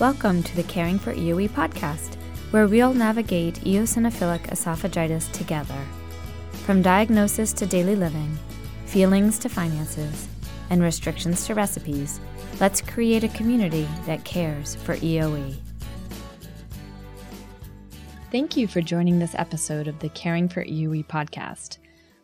Welcome 0.00 0.44
to 0.44 0.54
the 0.54 0.62
Caring 0.62 0.96
for 0.96 1.12
EOE 1.12 1.48
podcast, 1.48 2.14
where 2.52 2.68
we'll 2.68 2.94
navigate 2.94 3.56
eosinophilic 3.62 4.42
esophagitis 4.42 5.28
together. 5.32 5.84
From 6.52 6.82
diagnosis 6.82 7.52
to 7.54 7.66
daily 7.66 7.96
living, 7.96 8.38
feelings 8.86 9.40
to 9.40 9.48
finances, 9.48 10.28
and 10.70 10.80
restrictions 10.80 11.44
to 11.46 11.56
recipes, 11.56 12.20
let's 12.60 12.80
create 12.80 13.24
a 13.24 13.28
community 13.30 13.88
that 14.06 14.22
cares 14.22 14.76
for 14.76 14.94
EOE. 14.98 15.56
Thank 18.30 18.56
you 18.56 18.68
for 18.68 18.80
joining 18.80 19.18
this 19.18 19.34
episode 19.34 19.88
of 19.88 19.98
the 19.98 20.10
Caring 20.10 20.48
for 20.48 20.64
EOE 20.64 21.06
podcast. 21.06 21.78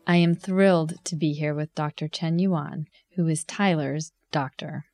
I 0.06 0.14
am 0.14 0.36
thrilled 0.36 0.94
to 1.06 1.16
be 1.16 1.32
here 1.32 1.54
with 1.54 1.74
Dr. 1.74 2.06
Qian 2.06 2.40
Yuan, 2.40 2.86
who 3.16 3.26
is 3.26 3.42
Tyler's 3.42 4.12
doctor. 4.30 4.84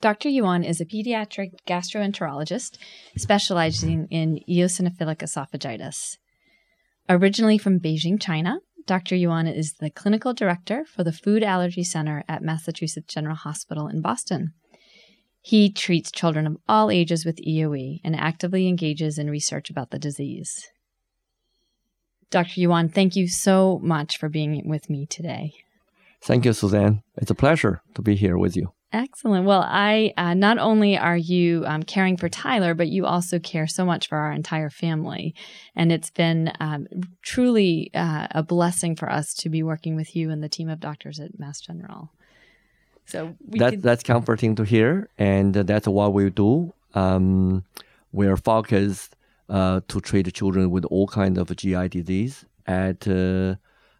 Dr. 0.00 0.30
Yuan 0.30 0.64
is 0.64 0.80
a 0.80 0.86
pediatric 0.86 1.50
gastroenterologist 1.66 2.78
specializing 3.18 4.08
in 4.10 4.40
eosinophilic 4.48 5.18
esophagitis. 5.18 6.16
Originally 7.08 7.58
from 7.58 7.78
Beijing, 7.78 8.20
China, 8.20 8.60
Dr. 8.86 9.14
Yuan 9.14 9.46
is 9.46 9.74
the 9.74 9.90
clinical 9.90 10.32
director 10.32 10.86
for 10.86 11.04
the 11.04 11.12
Food 11.12 11.42
Allergy 11.42 11.84
Center 11.84 12.24
at 12.28 12.42
Massachusetts 12.42 13.12
General 13.12 13.36
Hospital 13.36 13.88
in 13.88 14.00
Boston. 14.00 14.54
He 15.42 15.70
treats 15.70 16.10
children 16.10 16.46
of 16.46 16.56
all 16.66 16.90
ages 16.90 17.26
with 17.26 17.36
EOE 17.46 18.00
and 18.02 18.16
actively 18.16 18.68
engages 18.68 19.18
in 19.18 19.28
research 19.28 19.68
about 19.68 19.90
the 19.90 19.98
disease. 19.98 20.66
Dr. 22.30 22.60
Yuan, 22.60 22.88
thank 22.88 23.16
you 23.16 23.28
so 23.28 23.78
much 23.82 24.16
for 24.16 24.30
being 24.30 24.66
with 24.66 24.88
me 24.88 25.04
today. 25.04 25.52
Thank 26.22 26.46
you, 26.46 26.54
Suzanne. 26.54 27.02
It's 27.16 27.30
a 27.30 27.34
pleasure 27.34 27.82
to 27.94 28.02
be 28.02 28.16
here 28.16 28.38
with 28.38 28.56
you. 28.56 28.72
Excellent. 28.92 29.46
Well, 29.46 29.64
I 29.64 30.12
uh, 30.16 30.34
not 30.34 30.58
only 30.58 30.98
are 30.98 31.16
you 31.16 31.64
um, 31.66 31.84
caring 31.84 32.16
for 32.16 32.28
Tyler, 32.28 32.74
but 32.74 32.88
you 32.88 33.06
also 33.06 33.38
care 33.38 33.68
so 33.68 33.84
much 33.84 34.08
for 34.08 34.18
our 34.18 34.32
entire 34.32 34.68
family, 34.70 35.34
and 35.76 35.92
it's 35.92 36.10
been 36.10 36.52
um, 36.58 36.88
truly 37.22 37.92
uh, 37.94 38.26
a 38.32 38.42
blessing 38.42 38.96
for 38.96 39.10
us 39.10 39.32
to 39.34 39.48
be 39.48 39.62
working 39.62 39.94
with 39.94 40.16
you 40.16 40.30
and 40.30 40.42
the 40.42 40.48
team 40.48 40.68
of 40.68 40.80
doctors 40.80 41.20
at 41.20 41.38
Mass 41.38 41.60
General. 41.60 42.10
So 43.06 43.36
that, 43.50 43.70
could... 43.70 43.82
that's 43.82 44.02
comforting 44.02 44.56
to 44.56 44.64
hear, 44.64 45.08
and 45.18 45.54
that's 45.54 45.86
what 45.86 46.12
we 46.12 46.30
do. 46.30 46.72
Um, 46.94 47.64
we're 48.12 48.36
focused 48.36 49.14
uh, 49.48 49.80
to 49.86 50.00
treat 50.00 50.32
children 50.34 50.70
with 50.70 50.84
all 50.86 51.06
kinds 51.06 51.38
of 51.38 51.54
GI 51.54 51.88
disease 51.88 52.44
at 52.66 53.06
uh, 53.06 53.54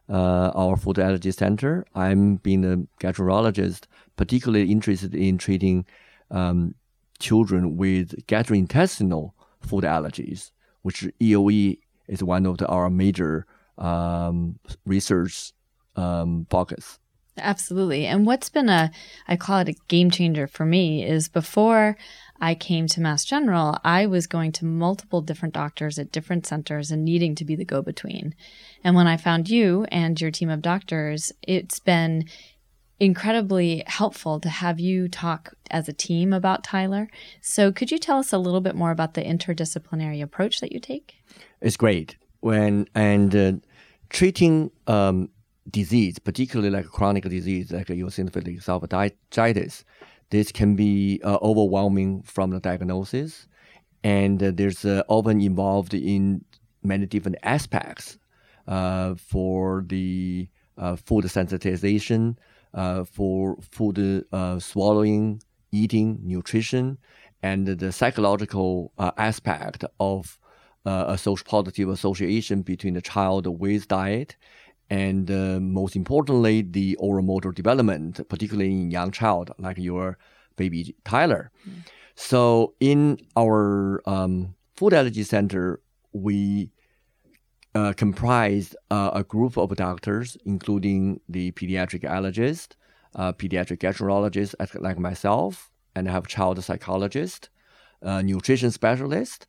uh, 0.09 0.51
our 0.55 0.77
food 0.77 0.99
allergy 0.99 1.31
center. 1.31 1.87
I'm 1.95 2.37
being 2.37 2.65
a 2.65 2.77
gastroenterologist, 3.05 3.85
particularly 4.21 4.71
interested 4.71 5.15
in 5.15 5.39
treating 5.39 5.87
um, 6.31 6.75
children 7.19 7.79
with 7.79 8.27
gastrointestinal 8.27 9.33
food 9.63 9.83
allergies, 9.83 10.51
which 10.83 11.09
EOE 11.23 11.79
is 12.07 12.23
one 12.23 12.45
of 12.45 12.59
the, 12.59 12.67
our 12.67 12.91
major 12.91 13.47
um, 13.79 14.59
research 14.85 15.55
um, 15.97 16.47
focus. 16.51 16.99
Absolutely. 17.39 18.05
And 18.05 18.27
what's 18.27 18.51
been 18.51 18.69
a, 18.69 18.91
I 19.27 19.37
call 19.37 19.61
it 19.61 19.71
a 19.71 19.75
game 19.89 20.11
changer 20.11 20.47
for 20.47 20.67
me, 20.67 21.03
is 21.03 21.31
before 21.31 21.97
I 22.43 22.55
came 22.55 22.87
to 22.89 23.01
Mass 23.01 23.25
General, 23.25 23.79
I 23.85 24.05
was 24.05 24.27
going 24.27 24.53
to 24.53 24.67
multiple 24.67 25.23
different 25.23 25.55
doctors 25.55 25.99
at 25.99 26.13
different 26.13 26.47
centers 26.47 26.91
and 26.91 27.05
needing 27.05 27.35
to 27.37 27.45
be 27.45 27.57
the 27.57 27.65
go 27.65 27.81
between. 27.81 28.35
And 28.85 28.95
when 28.97 29.07
I 29.07 29.17
found 29.17 29.49
you 29.49 29.85
and 29.91 30.21
your 30.21 30.31
team 30.31 30.51
of 30.51 30.61
doctors, 30.61 31.33
it's 31.43 31.79
been 31.79 32.25
incredibly 33.01 33.83
helpful 33.87 34.39
to 34.41 34.49
have 34.49 34.79
you 34.79 35.09
talk 35.09 35.55
as 35.71 35.89
a 35.89 35.93
team 35.93 36.33
about 36.33 36.63
Tyler. 36.63 37.09
So, 37.41 37.73
could 37.73 37.91
you 37.91 37.99
tell 37.99 38.19
us 38.19 38.33
a 38.33 38.39
little 38.39 38.61
bit 38.61 38.77
more 38.77 38.91
about 38.91 39.15
the 39.15 39.23
interdisciplinary 39.23 40.23
approach 40.23 40.61
that 40.61 40.71
you 40.71 40.79
take? 40.79 41.17
It's 41.61 41.77
great 41.77 42.17
when 42.41 42.87
and 42.95 43.35
uh, 43.35 43.53
treating 44.11 44.71
um, 44.87 45.31
disease, 45.71 46.19
particularly 46.19 46.71
like 46.71 46.87
chronic 46.87 47.25
disease 47.25 47.73
like 47.73 47.89
eosinophilic 47.89 48.63
esophagitis, 48.63 49.85
this 50.31 50.53
can 50.53 50.77
be 50.77 51.21
uh, 51.25 51.39
overwhelming 51.43 52.23
from 52.23 52.51
the 52.51 52.61
diagnosis, 52.61 53.49
and 54.05 54.43
uh, 54.43 54.53
there's 54.55 54.85
often 55.09 55.41
involved 55.41 55.93
in 55.93 56.45
many 56.83 57.07
different 57.07 57.37
aspects 57.43 58.19
uh, 58.69 59.15
for 59.17 59.85
the 59.89 60.49
uh, 60.79 60.97
food 60.97 61.25
sensitization, 61.25 62.37
uh, 62.75 63.05
for 63.05 63.57
food 63.71 64.25
swallowing, 64.59 65.43
eating, 65.73 66.19
nutrition, 66.23 66.99
and 67.43 67.67
the 67.67 67.93
psychological 67.93 68.93
aspect 69.17 69.85
of 69.99 70.39
a 70.85 71.17
social 71.19 71.45
positive 71.47 71.89
association 71.89 72.63
between 72.63 72.95
the 72.95 73.03
child 73.03 73.47
with 73.47 73.89
diet 73.89 74.37
and 74.91 75.31
uh, 75.31 75.61
most 75.61 75.95
importantly, 75.95 76.63
the 76.63 76.97
oral 76.97 77.25
motor 77.25 77.53
development, 77.53 78.29
particularly 78.29 78.73
in 78.73 78.91
young 78.91 79.13
child 79.13 79.53
like 79.59 79.79
your 79.79 80.19
baby 80.57 80.97
Tyler. 81.05 81.53
Mm. 81.67 81.87
So 82.17 82.75
in 82.81 83.19
our 83.37 84.03
um, 84.05 84.57
food 84.77 84.93
allergy 84.93 85.23
center, 85.23 85.81
we 86.13 86.71
uh, 87.75 87.93
comprised 87.93 88.77
uh, 88.91 89.11
a 89.15 89.23
group 89.23 89.57
of 89.57 89.75
doctors, 89.77 90.37
including 90.45 91.21
the 91.29 91.53
pediatric 91.53 92.03
allergist, 92.03 92.75
uh, 93.15 93.33
pediatric 93.33 93.79
gastroenterologist 93.79 94.55
like 94.81 94.99
myself, 94.99 95.71
and 95.95 96.09
I 96.09 96.13
have 96.13 96.27
child 96.27 96.63
psychologist, 96.63 97.49
nutrition 98.03 98.71
specialist, 98.71 99.47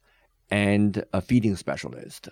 and 0.50 1.04
a 1.14 1.22
feeding 1.22 1.56
specialist. 1.56 2.30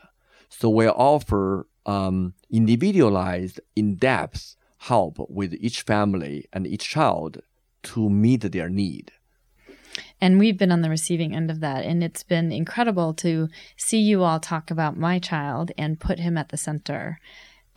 So 0.50 0.69
we 0.69 0.88
offer 0.88 1.67
um, 1.85 2.33
individualized, 2.50 3.61
in-depth 3.75 4.56
help 4.79 5.17
with 5.29 5.53
each 5.59 5.81
family 5.81 6.47
and 6.51 6.66
each 6.66 6.89
child 6.89 7.41
to 7.83 8.09
meet 8.09 8.41
their 8.51 8.69
need. 8.69 9.11
And 10.22 10.40
we've 10.40 10.57
been 10.57 10.72
on 10.72 10.81
the 10.81 10.90
receiving 10.90 11.35
end 11.35 11.50
of 11.50 11.59
that. 11.62 11.85
And 11.85 12.03
it's 12.03 12.24
been 12.24 12.52
incredible 12.52 13.13
to 13.16 13.47
see 13.78 14.00
you 14.00 14.24
all 14.24 14.40
talk 14.40 14.72
about 14.72 14.97
my 14.97 15.19
child 15.19 15.72
and 15.78 16.00
put 16.00 16.19
him 16.19 16.38
at 16.38 16.50
the 16.50 16.57
center. 16.57 17.19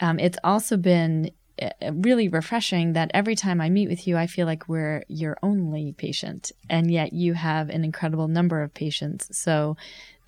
Um, 0.00 0.18
it's 0.18 0.38
also 0.42 0.76
been 0.76 1.30
uh, 1.60 1.70
really 1.92 2.28
refreshing 2.28 2.94
that 2.94 3.10
every 3.14 3.36
time 3.36 3.60
I 3.60 3.68
meet 3.68 3.88
with 3.88 4.06
you, 4.06 4.16
I 4.16 4.26
feel 4.26 4.46
like 4.46 4.68
we're 4.68 5.04
your 5.06 5.36
only 5.42 5.92
patient, 5.92 6.50
and 6.68 6.90
yet 6.90 7.12
you 7.12 7.34
have 7.34 7.68
an 7.68 7.84
incredible 7.84 8.26
number 8.26 8.62
of 8.62 8.74
patients. 8.74 9.36
So 9.36 9.76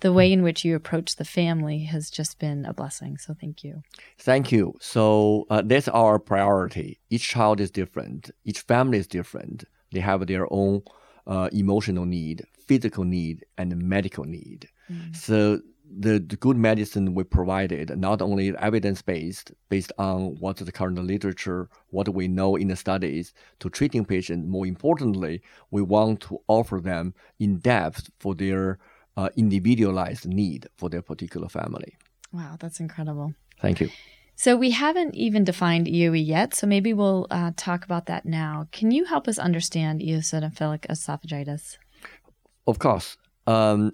the 0.01 0.13
way 0.13 0.31
in 0.31 0.43
which 0.43 0.63
you 0.63 0.75
approach 0.75 1.15
the 1.15 1.25
family 1.25 1.85
has 1.85 2.09
just 2.09 2.37
been 2.37 2.65
a 2.65 2.73
blessing. 2.73 3.17
So 3.17 3.33
thank 3.33 3.63
you. 3.63 3.81
Thank 4.19 4.51
you. 4.51 4.75
So 4.79 5.45
uh, 5.49 5.63
that's 5.65 5.87
our 5.87 6.19
priority. 6.19 6.99
Each 7.09 7.27
child 7.27 7.59
is 7.59 7.71
different, 7.71 8.29
each 8.45 8.61
family 8.61 8.99
is 8.99 9.07
different. 9.07 9.65
They 9.91 10.01
have 10.01 10.27
their 10.27 10.47
own 10.51 10.83
uh, 11.27 11.49
emotional 11.51 12.05
need, 12.05 12.45
physical 12.67 13.03
need, 13.03 13.45
and 13.57 13.75
medical 13.77 14.23
need. 14.23 14.67
Mm. 14.91 15.15
So 15.15 15.61
the, 15.97 16.19
the 16.19 16.35
good 16.35 16.57
medicine 16.57 17.13
we 17.13 17.23
provided, 17.23 17.97
not 17.97 18.21
only 18.21 18.55
evidence 18.57 19.01
based, 19.01 19.51
based 19.69 19.91
on 19.97 20.35
what's 20.39 20.61
the 20.61 20.71
current 20.71 20.97
literature, 20.99 21.69
what 21.89 22.09
we 22.09 22.27
know 22.27 22.55
in 22.55 22.67
the 22.67 22.75
studies, 22.75 23.33
to 23.59 23.69
treating 23.69 24.05
patients, 24.05 24.47
more 24.47 24.65
importantly, 24.65 25.41
we 25.71 25.81
want 25.81 26.21
to 26.21 26.39
offer 26.47 26.79
them 26.81 27.13
in 27.39 27.59
depth 27.59 28.09
for 28.19 28.35
their 28.35 28.79
uh, 29.17 29.29
individualized 29.35 30.27
need 30.27 30.67
for 30.75 30.89
their 30.89 31.01
particular 31.01 31.47
family. 31.47 31.95
Wow, 32.31 32.57
that's 32.59 32.79
incredible. 32.79 33.33
Thank 33.61 33.79
you. 33.79 33.89
So, 34.35 34.55
we 34.57 34.71
haven't 34.71 35.15
even 35.15 35.43
defined 35.43 35.87
EOE 35.87 36.25
yet, 36.25 36.53
so 36.53 36.67
maybe 36.67 36.93
we'll 36.93 37.27
uh, 37.31 37.51
talk 37.55 37.85
about 37.85 38.05
that 38.07 38.25
now. 38.25 38.67
Can 38.71 38.91
you 38.91 39.05
help 39.05 39.27
us 39.27 39.39
understand 39.39 40.01
eosinophilic 40.01 40.81
esophagitis? 40.87 41.77
Of 42.67 42.79
course. 42.79 43.17
Um, 43.47 43.91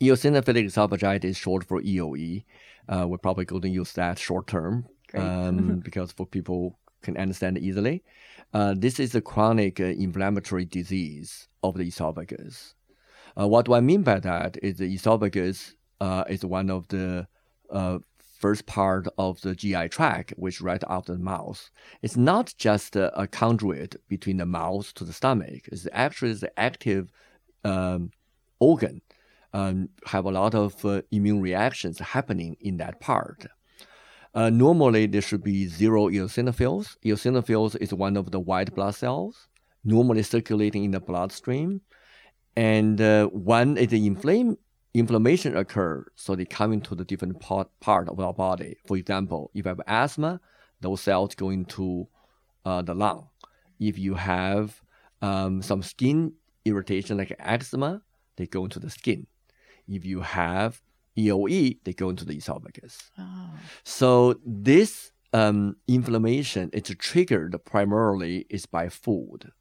eosinophilic 0.00 0.66
esophagitis 0.66 1.24
is 1.24 1.36
short 1.36 1.64
for 1.64 1.82
EOE. 1.82 2.44
Uh, 2.88 3.06
we're 3.08 3.18
probably 3.18 3.44
going 3.44 3.62
to 3.62 3.68
use 3.68 3.92
that 3.92 4.18
short 4.18 4.46
term 4.46 4.86
um, 5.14 5.80
because 5.84 6.12
for 6.12 6.26
people 6.26 6.78
can 7.02 7.16
understand 7.16 7.58
easily. 7.58 8.02
Uh, 8.52 8.74
this 8.76 9.00
is 9.00 9.14
a 9.14 9.20
chronic 9.20 9.80
uh, 9.80 9.84
inflammatory 9.84 10.64
disease 10.64 11.48
of 11.62 11.74
the 11.76 11.84
esophagus. 11.84 12.74
Uh, 13.38 13.48
what 13.48 13.66
do 13.66 13.74
I 13.74 13.80
mean 13.80 14.02
by 14.02 14.20
that? 14.20 14.56
Is 14.62 14.78
the 14.78 14.94
esophagus 14.94 15.74
uh, 16.00 16.24
is 16.28 16.44
one 16.44 16.70
of 16.70 16.86
the 16.88 17.26
uh, 17.70 17.98
first 18.38 18.66
part 18.66 19.08
of 19.18 19.40
the 19.42 19.54
GI 19.54 19.88
tract, 19.88 20.32
which 20.36 20.60
right 20.60 20.82
after 20.88 21.12
the 21.14 21.18
mouth. 21.18 21.70
It's 22.02 22.16
not 22.16 22.54
just 22.58 22.96
a, 22.96 23.16
a 23.18 23.26
conduit 23.26 23.96
between 24.08 24.38
the 24.38 24.46
mouth 24.46 24.92
to 24.94 25.04
the 25.04 25.12
stomach. 25.12 25.68
It's 25.72 25.86
actually 25.92 26.34
the 26.34 26.58
active 26.58 27.10
um, 27.64 28.10
organ. 28.60 29.02
Um, 29.52 29.90
have 30.06 30.24
a 30.24 30.32
lot 30.32 30.54
of 30.54 30.84
uh, 30.84 31.02
immune 31.12 31.40
reactions 31.40 32.00
happening 32.00 32.56
in 32.60 32.78
that 32.78 33.00
part. 33.00 33.46
Uh, 34.34 34.50
normally, 34.50 35.06
there 35.06 35.22
should 35.22 35.44
be 35.44 35.66
zero 35.68 36.08
eosinophils. 36.08 36.96
Eosinophils 37.04 37.76
is 37.80 37.94
one 37.94 38.16
of 38.16 38.32
the 38.32 38.40
white 38.40 38.74
blood 38.74 38.96
cells, 38.96 39.48
normally 39.84 40.24
circulating 40.24 40.84
in 40.84 40.90
the 40.90 41.00
bloodstream 41.00 41.82
And 42.56 43.00
uh, 43.00 43.26
when 43.28 43.76
it 43.76 43.92
inflame, 43.92 44.56
inflammation 44.94 45.56
occurs, 45.56 46.06
so 46.14 46.34
they 46.34 46.44
come 46.44 46.72
into 46.72 46.94
the 46.94 47.04
different 47.04 47.40
part, 47.40 47.68
part 47.80 48.08
of 48.08 48.20
our 48.20 48.32
body. 48.32 48.76
For 48.86 48.96
example, 48.96 49.50
if 49.52 49.66
you 49.66 49.68
have 49.68 49.80
asthma, 49.86 50.40
those 50.80 51.00
cells 51.00 51.34
go 51.34 51.50
into 51.50 52.08
uh, 52.64 52.82
the 52.82 52.94
lung. 52.94 53.28
If 53.80 53.98
you 53.98 54.14
have 54.14 54.80
um, 55.20 55.60
some 55.62 55.82
skin 55.82 56.34
irritation 56.64 57.18
like 57.18 57.34
eczema, 57.38 58.02
they 58.36 58.46
go 58.46 58.64
into 58.64 58.78
the 58.78 58.90
skin. 58.90 59.26
If 59.88 60.04
you 60.04 60.20
have 60.20 60.80
EOE, 61.18 61.78
they 61.84 61.92
go 61.92 62.08
into 62.08 62.24
the 62.24 62.36
esophagus. 62.36 63.10
Oh. 63.18 63.50
So 63.82 64.40
this 64.44 65.12
um, 65.32 65.76
inflammation 65.88 66.70
is 66.72 66.94
triggered 66.98 67.56
primarily 67.64 68.46
is 68.48 68.66
by 68.66 68.88
food. 68.88 69.52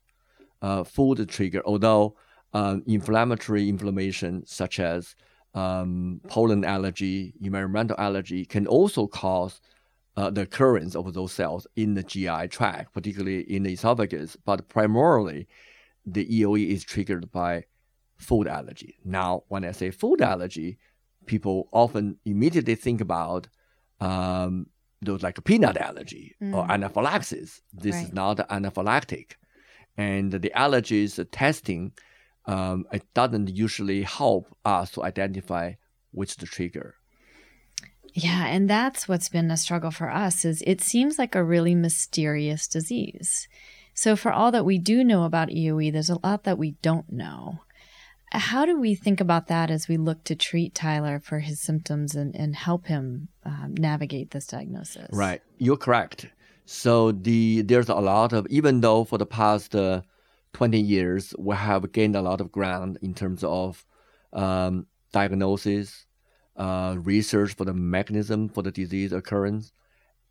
Uh, 0.62 0.84
food 0.84 1.28
trigger, 1.28 1.62
although 1.66 2.16
um, 2.54 2.84
inflammatory 2.86 3.68
inflammation 3.70 4.46
such 4.46 4.80
as 4.80 5.16
um, 5.54 6.22
pollen 6.28 6.66
allergy, 6.66 7.34
environmental 7.42 7.96
allergy 8.00 8.46
can 8.46 8.68
also 8.68 9.08
cause 9.08 9.62
uh, 10.16 10.30
the 10.30 10.42
occurrence 10.42 10.96
of 10.96 11.14
those 11.14 11.32
cells 11.32 11.68
in 11.76 11.96
the 11.96 12.04
GI 12.04 12.48
tract, 12.50 12.94
particularly 12.94 13.42
in 13.42 13.64
the 13.64 13.74
esophagus. 13.74 14.36
But 14.46 14.68
primarily, 14.70 15.48
the 16.06 16.26
EOE 16.26 16.70
is 16.70 16.84
triggered 16.84 17.32
by 17.32 17.66
food 18.18 18.48
allergy. 18.48 18.98
Now, 19.04 19.44
when 19.48 19.66
I 19.66 19.72
say 19.72 19.92
food 19.92 20.22
allergy, 20.22 20.78
people 21.26 21.70
often 21.72 22.18
immediately 22.26 22.76
think 22.76 23.02
about 23.02 23.48
um, 24.00 24.68
those 25.02 25.24
like 25.24 25.44
peanut 25.44 25.78
allergy 25.78 26.36
mm. 26.42 26.54
or 26.54 26.70
anaphylaxis. 26.72 27.62
This 27.74 27.96
right. 27.96 28.06
is 28.06 28.14
not 28.14 28.38
anaphylactic. 28.50 29.34
And 29.98 30.32
the 30.32 30.52
allergies 30.56 31.24
testing, 31.32 31.92
um, 32.46 32.86
it 32.92 33.04
doesn't 33.14 33.50
usually 33.50 34.04
help 34.04 34.56
us 34.66 34.92
to 34.92 35.04
identify 35.04 35.74
which 36.12 36.38
the 36.38 36.46
trigger. 36.46 36.96
Yeah, 38.14 38.46
and 38.46 38.70
that's 38.70 39.08
what's 39.08 39.30
been 39.30 39.50
a 39.50 39.58
struggle 39.58 39.90
for 39.90 40.12
us 40.12 40.46
is 40.46 40.64
it 40.68 40.82
seems 40.82 41.18
like 41.18 41.34
a 41.34 41.44
really 41.44 41.74
mysterious 41.74 42.68
disease. 42.68 43.48
So 43.96 44.16
for 44.16 44.32
all 44.32 44.52
that 44.52 44.66
we 44.66 44.78
do 44.78 45.04
know 45.04 45.24
about 45.24 45.50
EOE, 45.50 45.92
there's 45.92 46.10
a 46.10 46.20
lot 46.24 46.44
that 46.44 46.58
we 46.58 46.72
don't 46.82 47.12
know. 47.12 47.62
How 48.32 48.66
do 48.66 48.80
we 48.80 48.96
think 48.96 49.22
about 49.22 49.48
that 49.48 49.70
as 49.70 49.88
we 49.88 49.98
look 49.98 50.24
to 50.24 50.36
treat 50.36 50.74
Tyler 50.74 51.20
for 51.20 51.40
his 51.40 51.60
symptoms 51.60 52.16
and, 52.16 52.36
and 52.36 52.56
help 52.56 52.88
him 52.88 53.30
um, 53.46 53.76
navigate 53.78 54.32
this 54.32 54.48
diagnosis? 54.48 55.08
Right, 55.12 55.42
you're 55.60 55.78
correct. 55.78 56.28
So 56.66 57.12
the 57.12 57.62
there's 57.62 57.90
a 57.90 57.96
lot 57.96 58.34
of 58.34 58.48
even 58.50 58.82
though 58.82 59.04
for 59.04 59.18
the 59.18 59.26
past 59.26 59.76
uh, 59.76 60.02
20 60.54 60.80
years 60.80 61.34
we 61.38 61.56
have 61.56 61.92
gained 61.92 62.16
a 62.16 62.22
lot 62.22 62.42
of 62.42 62.52
ground 62.52 62.98
in 63.02 63.14
terms 63.14 63.44
of 63.44 63.86
um, 64.34 64.86
diagnosis, 65.12 66.06
uh, 66.58 66.96
research 67.00 67.54
for 67.56 67.66
the 67.66 67.74
mechanism 67.74 68.50
for 68.50 68.62
the 68.62 68.72
disease 68.72 69.12
occurrence, 69.12 69.74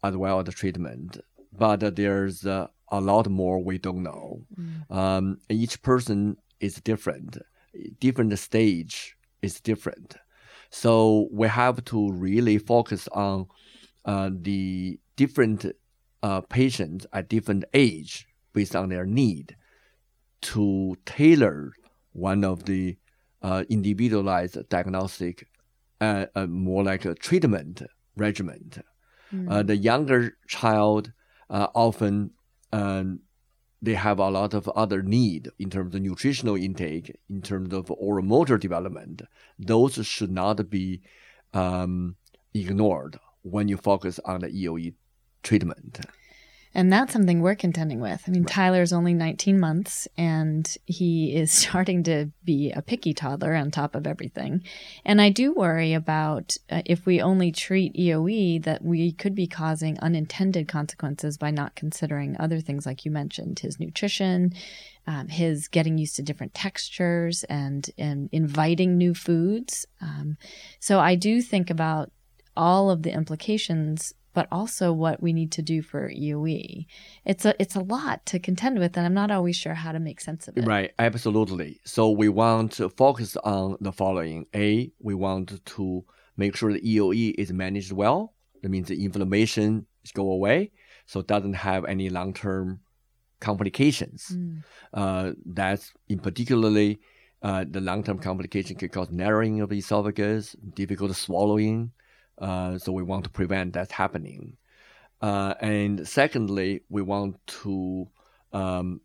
as 0.03 0.17
well 0.17 0.39
as 0.39 0.47
the 0.47 0.53
treatment. 0.53 1.19
But 1.53 1.83
uh, 1.83 1.91
there's 1.91 2.45
a 2.45 2.69
lot 2.91 3.29
more 3.29 3.63
we 3.63 3.79
don't 3.79 4.03
know. 4.03 4.43
Mm. 4.59 4.97
Um, 4.97 5.39
each 5.49 5.83
person 5.83 6.37
is 6.61 6.77
different 6.77 7.39
different 8.01 8.39
stage 8.39 9.17
is 9.41 9.61
different. 9.61 10.17
So 10.71 11.29
we 11.33 11.49
have 11.49 11.85
to 11.87 12.13
really 12.13 12.59
focus 12.59 13.09
on 13.09 13.47
uh, 14.05 14.31
the 14.33 14.99
different 15.17 15.67
uh, 16.23 16.41
patients 16.43 17.07
at 17.13 17.29
different 17.29 17.65
age 17.75 18.27
based 18.53 18.77
on 18.77 18.89
their 18.89 19.07
need 19.07 19.57
to 20.43 20.97
tailor 21.05 21.73
one 22.12 22.44
of 22.44 22.65
the 22.65 22.97
uh, 23.43 23.65
individualized 23.69 24.56
diagnostic, 24.69 25.49
uh, 26.00 26.27
uh, 26.35 26.47
more 26.47 26.85
like 26.85 27.05
a 27.05 27.15
treatment 27.15 27.83
regimen. 28.17 28.73
Mm. 29.33 29.67
the 29.67 29.77
younger 29.77 30.37
child 30.47 31.11
often 31.49 32.33
they 33.83 33.94
have 33.94 34.21
a 34.21 34.29
lot 34.29 34.55
of 34.55 34.69
other 34.69 35.03
need 35.03 35.50
in 35.59 35.69
terms 35.69 35.94
of 35.94 36.03
nutritional 36.03 36.55
intake, 36.55 37.19
in 37.29 37.43
terms 37.43 37.75
of 37.75 37.91
oral 37.91 38.25
motor 38.25 38.56
development. 38.56 39.23
Those 39.59 40.06
should 40.06 40.31
not 40.31 40.71
be 40.71 41.00
um, 41.53 42.15
ignored 42.55 43.19
when 43.43 43.67
you 43.67 43.77
focus 43.77 44.21
on 44.25 44.43
the 44.43 44.49
EOE 44.49 44.94
treatment. 45.43 46.00
And 46.75 46.93
that's 46.93 47.13
something 47.13 47.41
we're 47.41 47.55
contending 47.55 48.01
with. 48.01 48.23
I 48.27 48.31
mean, 48.31 48.43
right. 48.43 48.53
Tyler's 48.53 48.93
only 48.93 49.13
19 49.13 49.61
months 49.61 50.09
and 50.17 50.75
he 50.87 51.35
is 51.35 51.53
starting 51.53 52.03
to 52.05 52.31
be 52.45 52.73
a 52.73 52.83
picky 52.83 53.13
toddler 53.13 53.55
on 53.55 53.71
top 53.71 53.95
of 53.95 54.07
everything. 54.07 54.63
And 55.05 55.21
I 55.21 55.31
do 55.31 55.53
worry 55.53 55.93
about 55.93 56.57
uh, 56.71 56.83
if 56.87 57.05
we 57.05 57.21
only 57.21 57.53
treat 57.53 57.95
EOE 57.95 58.63
that 58.65 58.83
we 58.83 59.13
could 59.13 59.35
be 59.35 59.47
causing 59.47 59.99
unintended 60.01 60.69
consequences 60.69 61.37
by 61.37 61.51
not 61.51 61.75
considering 61.75 62.37
other 62.39 62.61
things 62.61 62.87
like 62.87 63.05
you 63.05 63.11
mentioned, 63.11 63.59
his 63.59 63.79
nutrition, 63.79 64.53
um, 65.07 65.29
his 65.29 65.69
getting 65.69 65.99
used 65.99 66.17
to 66.17 66.23
different 66.23 66.55
textures 66.55 67.45
and, 67.45 67.91
and 67.99 68.29
inviting 68.33 68.97
new 68.97 69.15
foods. 69.15 69.87
Um, 70.01 70.37
so 70.81 71.01
I 71.01 71.17
do 71.17 71.43
think 71.43 71.71
about 71.71 72.11
all 72.57 72.91
of 72.91 73.03
the 73.03 73.13
implications 73.13 74.15
but 74.34 74.49
also 74.50 74.93
what 74.93 75.23
we 75.23 75.32
need 75.32 75.52
to 75.52 75.62
do 75.62 75.82
for 75.82 76.11
EOE. 76.11 76.87
It's 77.25 77.44
a 77.44 77.55
it's 77.61 77.75
a 77.75 77.81
lot 77.81 78.25
to 78.26 78.38
contend 78.38 78.79
with, 78.79 78.96
and 78.96 79.06
I'm 79.06 79.14
not 79.14 79.31
always 79.31 79.56
sure 79.56 79.75
how 79.75 79.93
to 79.93 80.00
make 80.00 80.20
sense 80.20 80.49
of 80.49 80.56
it. 80.56 80.67
Right, 80.67 80.93
absolutely. 80.99 81.81
So 81.84 82.11
we 82.11 82.29
want 82.29 82.73
to 82.73 82.88
focus 82.88 83.37
on 83.44 83.76
the 83.81 83.93
following: 83.93 84.46
A, 84.55 84.90
we 85.00 85.14
want 85.14 85.64
to 85.64 86.05
make 86.37 86.56
sure 86.56 86.73
the 86.73 86.81
EOE 86.81 87.34
is 87.37 87.52
managed 87.52 87.93
well. 87.93 88.34
That 88.62 88.70
means 88.70 88.88
the 88.88 89.05
inflammation 89.05 89.87
is 90.05 90.12
go 90.12 90.31
away, 90.31 90.73
so 91.06 91.20
it 91.20 91.26
doesn't 91.26 91.55
have 91.55 91.84
any 91.84 92.08
long 92.08 92.32
term 92.32 92.81
complications. 93.40 94.29
Mm. 94.32 94.62
Uh, 94.94 95.32
that's 95.44 95.93
in 96.08 96.19
particularly. 96.19 97.00
Uh, 97.43 97.64
the 97.69 97.81
long-term 97.81 98.20
complication 98.20 98.76
can 98.76 98.88
cause 98.88 99.11
narrowing 99.11 99.61
of 99.61 99.69
the 99.69 99.79
esophagus, 99.79 100.55
difficult 100.75 101.12
swallowing, 101.17 101.90
uh, 102.38 102.79
so 102.79 102.93
we 102.93 103.02
want 103.02 103.25
to 103.25 103.31
prevent 103.31 103.75
that 103.75 103.93
happening. 103.93 104.56
Uh, 105.20 105.55
and 105.61 106.06
secondly, 106.08 106.81
we 106.89 107.03
want 107.03 107.36
to 107.46 108.08
um, 108.53 109.01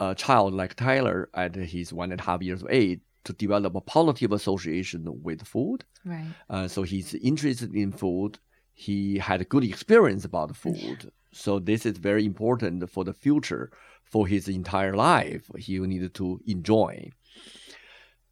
a 0.00 0.14
child 0.14 0.52
like 0.54 0.74
Tyler 0.74 1.30
at 1.34 1.54
his 1.54 1.92
one 1.92 2.12
and 2.12 2.20
a 2.20 2.24
half 2.24 2.42
years 2.42 2.62
of 2.62 2.68
age 2.70 3.00
to 3.24 3.32
develop 3.32 3.74
a 3.74 3.80
positive 3.80 4.32
association 4.32 5.06
with 5.22 5.46
food. 5.46 5.84
Right. 6.04 6.26
Uh, 6.50 6.68
so 6.68 6.82
he's 6.82 7.14
interested 7.14 7.74
in 7.74 7.90
food. 7.92 8.38
He 8.74 9.18
had 9.18 9.40
a 9.40 9.44
good 9.44 9.64
experience 9.64 10.24
about 10.24 10.54
food. 10.56 11.04
Yeah. 11.04 11.10
So 11.32 11.58
this 11.58 11.86
is 11.86 11.96
very 11.96 12.24
important 12.26 12.88
for 12.90 13.04
the 13.04 13.14
future, 13.14 13.72
for 14.04 14.26
his 14.26 14.48
entire 14.48 14.94
life. 14.94 15.50
He 15.56 15.80
will 15.80 15.88
need 15.88 16.12
to 16.14 16.40
enjoy. 16.46 17.10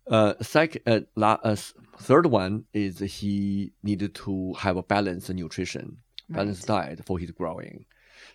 Uh, 0.07 0.35
second, 0.41 0.83
uh, 0.87 1.01
la- 1.17 1.39
uh, 1.43 1.57
third 2.03 2.27
one 2.27 2.65
is 2.73 2.99
he 2.99 3.73
needed 3.83 4.15
to 4.17 4.55
have 4.55 4.77
a 4.77 4.83
balanced 4.83 5.31
nutrition, 5.31 5.99
right. 6.29 6.37
balanced 6.37 6.67
diet 6.67 7.05
for 7.07 7.19
his 7.19 7.31
growing. 7.31 7.87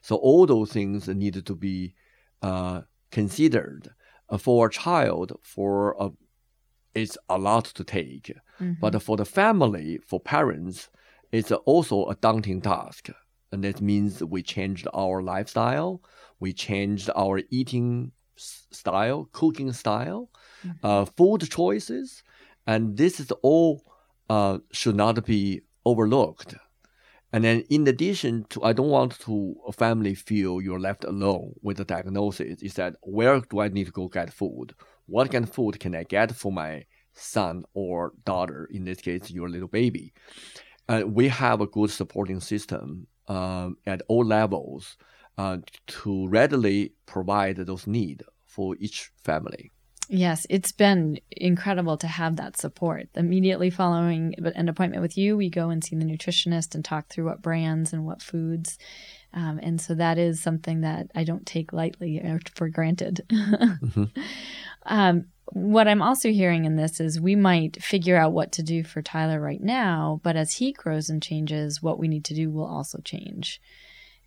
So 0.01 0.15
all 0.15 0.45
those 0.45 0.71
things 0.71 1.07
needed 1.07 1.45
to 1.45 1.55
be 1.55 1.93
uh, 2.41 2.81
considered 3.12 3.89
for 4.39 4.67
a 4.67 4.71
child. 4.71 5.33
For 5.41 5.95
a, 6.00 6.09
it's 6.93 7.17
a 7.29 7.38
lot 7.38 7.65
to 7.65 7.83
take, 7.83 8.33
mm-hmm. 8.59 8.74
but 8.79 9.01
for 9.01 9.17
the 9.17 9.25
family, 9.25 10.00
for 10.05 10.19
parents, 10.19 10.89
it's 11.31 11.51
also 11.51 12.07
a 12.07 12.15
daunting 12.15 12.62
task. 12.62 13.09
And 13.51 13.63
that 13.63 13.81
means 13.81 14.24
we 14.24 14.43
changed 14.43 14.88
our 14.93 15.21
lifestyle, 15.21 16.01
we 16.39 16.53
changed 16.53 17.09
our 17.15 17.41
eating 17.50 18.12
style, 18.36 19.29
cooking 19.31 19.71
style, 19.74 20.29
mm-hmm. 20.65 20.86
uh, 20.86 21.05
food 21.05 21.50
choices, 21.50 22.24
and 22.67 22.97
this 22.97 23.19
is 23.19 23.31
all 23.41 23.81
uh, 24.29 24.59
should 24.71 24.95
not 24.95 25.25
be 25.25 25.62
overlooked. 25.86 26.55
And 27.33 27.43
then, 27.43 27.63
in 27.69 27.88
addition 27.88 28.45
to, 28.50 28.63
I 28.63 28.74
don't 28.74 28.89
want 28.89 29.19
to 29.21 29.55
a 29.67 29.71
family 29.71 30.15
feel 30.15 30.62
you're 30.62 30.79
left 30.79 31.03
alone 31.03 31.53
with 31.62 31.77
the 31.77 31.86
diagnosis. 31.86 32.62
Is 32.62 32.75
that 32.75 32.95
where 33.01 33.39
do 33.41 33.59
I 33.59 33.67
need 33.67 33.86
to 33.86 33.91
go 33.91 34.07
get 34.07 34.33
food? 34.33 34.74
What 35.07 35.31
kind 35.31 35.43
of 35.43 35.53
food 35.53 35.79
can 35.79 35.95
I 35.95 36.03
get 36.03 36.36
for 36.36 36.51
my 36.51 36.86
son 37.13 37.63
or 37.74 38.13
daughter? 38.25 38.69
In 38.71 38.86
this 38.86 39.01
case, 39.01 39.29
your 39.29 39.50
little 39.50 39.67
baby. 39.67 40.13
Uh, 40.88 41.03
we 41.05 41.27
have 41.27 41.59
a 41.59 41.67
good 41.67 41.91
supporting 41.91 42.39
system 42.39 43.07
um, 43.27 43.77
at 43.86 44.01
all 44.07 44.24
levels 44.24 44.95
uh, 45.38 45.57
to 45.88 46.27
readily 46.29 46.93
provide 47.05 47.57
those 47.57 47.88
needs 47.88 48.24
for 48.45 48.75
each 48.79 49.12
family. 49.24 49.71
Yes, 50.09 50.47
it's 50.49 50.71
been 50.71 51.19
incredible 51.31 51.97
to 51.97 52.07
have 52.07 52.37
that 52.37 52.57
support. 52.57 53.09
Immediately 53.15 53.69
following 53.69 54.35
an 54.55 54.69
appointment 54.69 55.01
with 55.01 55.17
you, 55.17 55.35
we 55.35 55.49
go 55.49 55.69
and 55.69 55.83
see 55.83 55.95
the 55.95 56.05
nutritionist 56.05 56.75
and 56.75 56.83
talk 56.83 57.09
through 57.09 57.25
what 57.25 57.41
brands 57.41 57.91
and 57.91 58.05
what 58.05 58.21
foods. 58.21 58.77
Um, 59.33 59.59
and 59.61 59.81
so 59.81 59.93
that 59.95 60.17
is 60.17 60.41
something 60.41 60.81
that 60.81 61.07
I 61.13 61.25
don't 61.25 61.45
take 61.45 61.73
lightly 61.73 62.19
or 62.19 62.39
for 62.55 62.69
granted. 62.69 63.21
mm-hmm. 63.29 64.05
um, 64.85 65.25
what 65.51 65.87
I'm 65.87 66.01
also 66.01 66.29
hearing 66.29 66.65
in 66.65 66.75
this 66.75 66.99
is 66.99 67.19
we 67.19 67.35
might 67.35 67.81
figure 67.81 68.17
out 68.17 68.33
what 68.33 68.51
to 68.53 68.63
do 68.63 68.83
for 68.83 69.01
Tyler 69.01 69.39
right 69.39 69.61
now, 69.61 70.21
but 70.23 70.35
as 70.35 70.53
he 70.53 70.71
grows 70.71 71.09
and 71.09 71.21
changes, 71.21 71.81
what 71.81 71.99
we 71.99 72.07
need 72.07 72.25
to 72.25 72.33
do 72.33 72.49
will 72.49 72.65
also 72.65 72.99
change. 72.99 73.61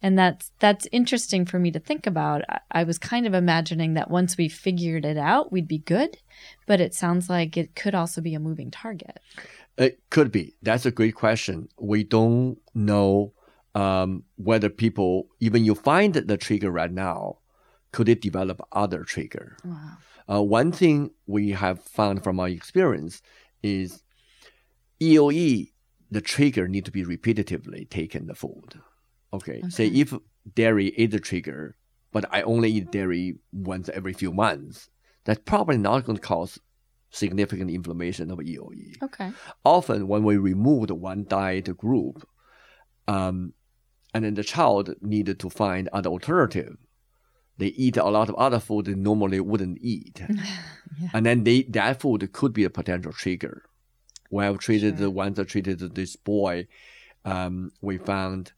And 0.03 0.19
that's 0.19 0.51
that's 0.59 0.89
interesting 0.93 1.45
for 1.45 1.59
me 1.59 1.71
to 1.73 1.79
think 1.79 2.07
about. 2.07 2.43
I 2.71 2.85
was 2.85 2.99
kind 2.99 3.27
of 3.27 3.35
imagining 3.35 3.95
that 3.95 4.11
once 4.11 4.37
we 4.37 4.49
figured 4.49 5.05
it 5.05 5.19
out, 5.19 5.53
we'd 5.53 5.69
be 5.69 5.79
good, 5.79 6.19
but 6.67 6.81
it 6.81 6.95
sounds 6.95 7.29
like 7.29 7.57
it 7.57 7.75
could 7.75 7.95
also 7.95 8.21
be 8.21 8.35
a 8.35 8.41
moving 8.41 8.71
target. 8.71 9.21
It 9.77 10.01
could 10.11 10.33
be. 10.33 10.55
That's 10.63 10.87
a 10.87 10.91
great 10.91 11.15
question. 11.15 11.69
We 11.79 12.05
don't 12.05 12.59
know 12.75 13.35
um, 13.75 14.25
whether 14.37 14.69
people, 14.69 15.29
even 15.39 15.65
you 15.65 15.75
find 15.75 16.15
the 16.15 16.37
trigger 16.37 16.71
right 16.71 16.91
now, 16.91 17.39
could 17.93 18.09
it 18.09 18.21
develop 18.21 18.61
other 18.73 19.05
trigger? 19.05 19.57
Wow. 19.65 19.97
Uh, 20.31 20.43
one 20.43 20.73
thing 20.73 21.11
we 21.27 21.51
have 21.51 21.83
found 21.83 22.23
from 22.23 22.39
our 22.39 22.49
experience 22.49 23.21
is 23.63 24.03
EOE, 25.01 25.73
the 26.11 26.21
trigger 26.21 26.69
need 26.69 26.85
to 26.85 26.91
be 26.91 27.05
repetitively 27.05 27.89
taken 27.89 28.27
the 28.27 28.35
food. 28.35 28.81
Okay. 29.33 29.59
okay. 29.59 29.71
Say 29.71 29.87
if 29.89 30.15
dairy 30.55 30.89
is 30.89 31.15
a 31.15 31.21
trigger, 31.21 31.77
but 32.13 32.25
I 32.31 32.43
only 32.43 32.71
eat 32.71 32.91
dairy 32.91 33.37
once 33.53 33.89
every 33.89 34.13
few 34.13 34.33
months, 34.33 34.89
that's 35.25 35.41
probably 35.45 35.79
not 35.79 36.05
going 36.05 36.17
to 36.17 36.23
cause 36.23 36.59
significant 37.11 37.71
inflammation 37.71 38.31
of 38.31 38.39
EOE. 38.39 39.03
Okay. 39.03 39.33
Often 39.65 40.09
when 40.09 40.25
we 40.25 40.37
remove 40.37 40.89
the 40.89 40.95
one 40.95 41.25
diet 41.29 41.77
group, 41.77 42.27
um, 43.09 43.53
and 44.15 44.25
then 44.25 44.35
the 44.35 44.45
child 44.45 44.95
needed 45.01 45.39
to 45.41 45.51
find 45.51 45.89
other 45.93 46.11
alternative, 46.11 46.77
they 47.59 47.69
eat 47.69 47.97
a 47.97 48.05
lot 48.05 48.29
of 48.29 48.35
other 48.37 48.59
food 48.59 48.87
they 48.87 48.95
normally 48.95 49.41
wouldn't 49.41 49.79
eat. 49.81 50.23
yeah. 51.01 51.09
And 51.13 51.27
then 51.27 51.45
they 51.45 51.63
that 51.65 52.01
food 52.01 52.33
could 52.33 52.53
be 52.53 52.65
a 52.65 52.71
potential 52.71 53.13
trigger. 53.13 53.65
We 54.31 54.45
have 54.45 54.59
treated 54.59 54.97
sure. 54.97 55.07
the 55.07 55.11
ones 55.11 55.37
that 55.37 55.49
treated 55.49 55.81
this 55.95 56.17
boy, 56.17 56.69
um, 57.25 57.73
we 57.81 57.99
found 57.99 58.53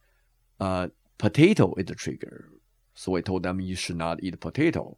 uh, 0.63 0.89
potato 1.19 1.75
is 1.77 1.87
the 1.87 1.95
trigger. 1.95 2.49
So 2.95 3.17
I 3.17 3.21
told 3.21 3.43
them 3.43 3.61
you 3.61 3.75
should 3.75 3.97
not 3.97 4.23
eat 4.23 4.39
potato. 4.39 4.97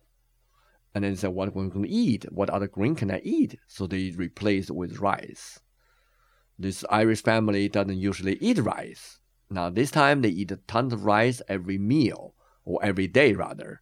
And 0.94 1.02
then 1.02 1.12
they 1.12 1.16
said, 1.16 1.30
what 1.30 1.48
am 1.48 1.54
I 1.58 1.68
going 1.68 1.84
to 1.84 1.90
eat? 1.90 2.26
What 2.30 2.50
other 2.50 2.68
grain 2.68 2.94
can 2.94 3.10
I 3.10 3.20
eat? 3.24 3.58
So 3.66 3.86
they 3.86 4.10
replaced 4.10 4.70
with 4.70 4.98
rice. 4.98 5.60
This 6.58 6.84
Irish 6.90 7.22
family 7.22 7.68
doesn't 7.68 7.96
usually 7.96 8.36
eat 8.40 8.58
rice. 8.58 9.18
Now 9.50 9.70
this 9.70 9.90
time 9.90 10.20
they 10.20 10.28
eat 10.28 10.52
tons 10.68 10.92
of 10.92 11.04
rice 11.04 11.40
every 11.48 11.78
meal 11.78 12.34
or 12.64 12.78
every 12.82 13.06
day 13.06 13.32
rather 13.32 13.80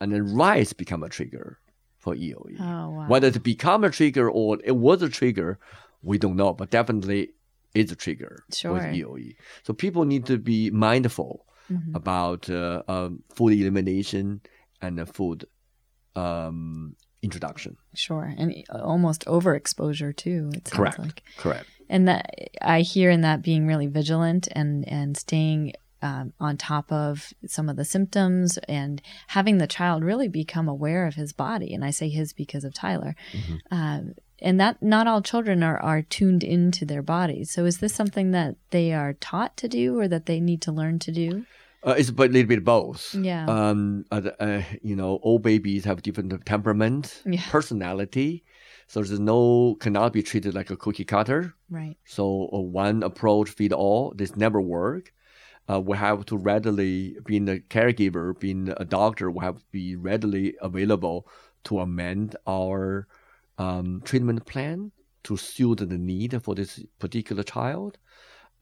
and 0.00 0.12
then 0.12 0.34
rice 0.34 0.72
become 0.72 1.02
a 1.02 1.08
trigger 1.08 1.60
for 1.98 2.14
EOE. 2.14 2.60
Oh, 2.60 2.90
wow. 2.90 3.06
Whether 3.08 3.28
it 3.28 3.42
become 3.42 3.84
a 3.84 3.90
trigger 3.90 4.28
or 4.30 4.58
it 4.64 4.76
was 4.76 5.00
a 5.02 5.08
trigger, 5.08 5.58
we 6.02 6.18
don't 6.18 6.36
know, 6.36 6.52
but 6.52 6.70
definitely 6.70 7.30
it's 7.74 7.92
a 7.92 7.96
trigger 7.96 8.44
sure. 8.52 8.74
with 8.74 8.84
EOE. 8.84 9.36
So 9.62 9.72
people 9.72 10.04
need 10.04 10.26
to 10.26 10.38
be 10.38 10.70
mindful 10.70 11.46
mm-hmm. 11.70 11.94
about 11.94 12.48
uh, 12.50 12.82
um, 12.88 13.22
food 13.34 13.52
elimination 13.52 14.40
and 14.80 15.00
uh, 15.00 15.04
food 15.04 15.46
um, 16.14 16.96
introduction. 17.22 17.76
Sure, 17.94 18.32
and 18.36 18.54
almost 18.70 19.24
overexposure 19.26 20.14
too. 20.14 20.50
It 20.54 20.68
sounds 20.68 20.76
Correct. 20.76 20.98
like 20.98 21.22
correct. 21.38 21.68
And 21.88 22.08
that 22.08 22.34
I 22.62 22.80
hear 22.80 23.10
in 23.10 23.20
that 23.22 23.42
being 23.42 23.66
really 23.66 23.86
vigilant 23.86 24.48
and 24.52 24.86
and 24.88 25.16
staying 25.16 25.72
um, 26.02 26.32
on 26.40 26.56
top 26.56 26.90
of 26.92 27.32
some 27.46 27.68
of 27.68 27.76
the 27.76 27.84
symptoms 27.84 28.58
and 28.68 29.00
having 29.28 29.58
the 29.58 29.66
child 29.66 30.02
really 30.02 30.28
become 30.28 30.68
aware 30.68 31.06
of 31.06 31.14
his 31.14 31.32
body. 31.32 31.72
And 31.72 31.84
I 31.84 31.90
say 31.90 32.08
his 32.08 32.32
because 32.32 32.64
of 32.64 32.74
Tyler. 32.74 33.14
Mm-hmm. 33.32 33.56
Um, 33.70 34.14
and 34.40 34.58
that 34.60 34.82
not 34.82 35.06
all 35.06 35.22
children 35.22 35.62
are, 35.62 35.78
are 35.78 36.02
tuned 36.02 36.42
into 36.42 36.84
their 36.84 37.02
bodies. 37.02 37.52
So 37.52 37.64
is 37.64 37.78
this 37.78 37.94
something 37.94 38.32
that 38.32 38.56
they 38.70 38.92
are 38.92 39.12
taught 39.14 39.56
to 39.58 39.68
do 39.68 39.98
or 39.98 40.08
that 40.08 40.26
they 40.26 40.40
need 40.40 40.60
to 40.62 40.72
learn 40.72 40.98
to 41.00 41.12
do? 41.12 41.46
Uh, 41.84 41.94
it's 41.96 42.10
a 42.10 42.12
little 42.12 42.44
bit 42.44 42.64
both. 42.64 43.14
Yeah. 43.14 43.46
Um, 43.46 44.04
uh, 44.10 44.30
uh, 44.38 44.62
you 44.82 44.94
know, 44.94 45.16
all 45.22 45.38
babies 45.38 45.84
have 45.84 46.02
different 46.02 46.44
temperament, 46.44 47.22
yeah. 47.24 47.42
personality. 47.50 48.44
So 48.88 49.00
there's 49.00 49.18
no 49.18 49.76
cannot 49.80 50.12
be 50.12 50.22
treated 50.22 50.54
like 50.54 50.70
a 50.70 50.76
cookie 50.76 51.04
cutter. 51.04 51.54
Right. 51.70 51.96
So 52.04 52.50
uh, 52.52 52.60
one 52.60 53.02
approach 53.02 53.50
fit 53.50 53.72
all. 53.72 54.12
This 54.16 54.36
never 54.36 54.60
work 54.60 55.12
uh, 55.70 55.80
we 55.80 55.96
have 55.96 56.26
to 56.26 56.36
readily, 56.36 57.16
being 57.24 57.48
a 57.48 57.56
caregiver, 57.56 58.38
being 58.38 58.72
a 58.76 58.84
doctor, 58.84 59.30
we 59.30 59.44
have 59.44 59.58
to 59.58 59.64
be 59.70 59.96
readily 59.96 60.54
available 60.60 61.26
to 61.64 61.80
amend 61.80 62.36
our 62.46 63.06
um, 63.58 64.02
treatment 64.04 64.44
plan 64.46 64.90
to 65.24 65.36
suit 65.36 65.78
the 65.78 65.98
need 65.98 66.40
for 66.42 66.54
this 66.54 66.80
particular 66.98 67.42
child. 67.42 67.98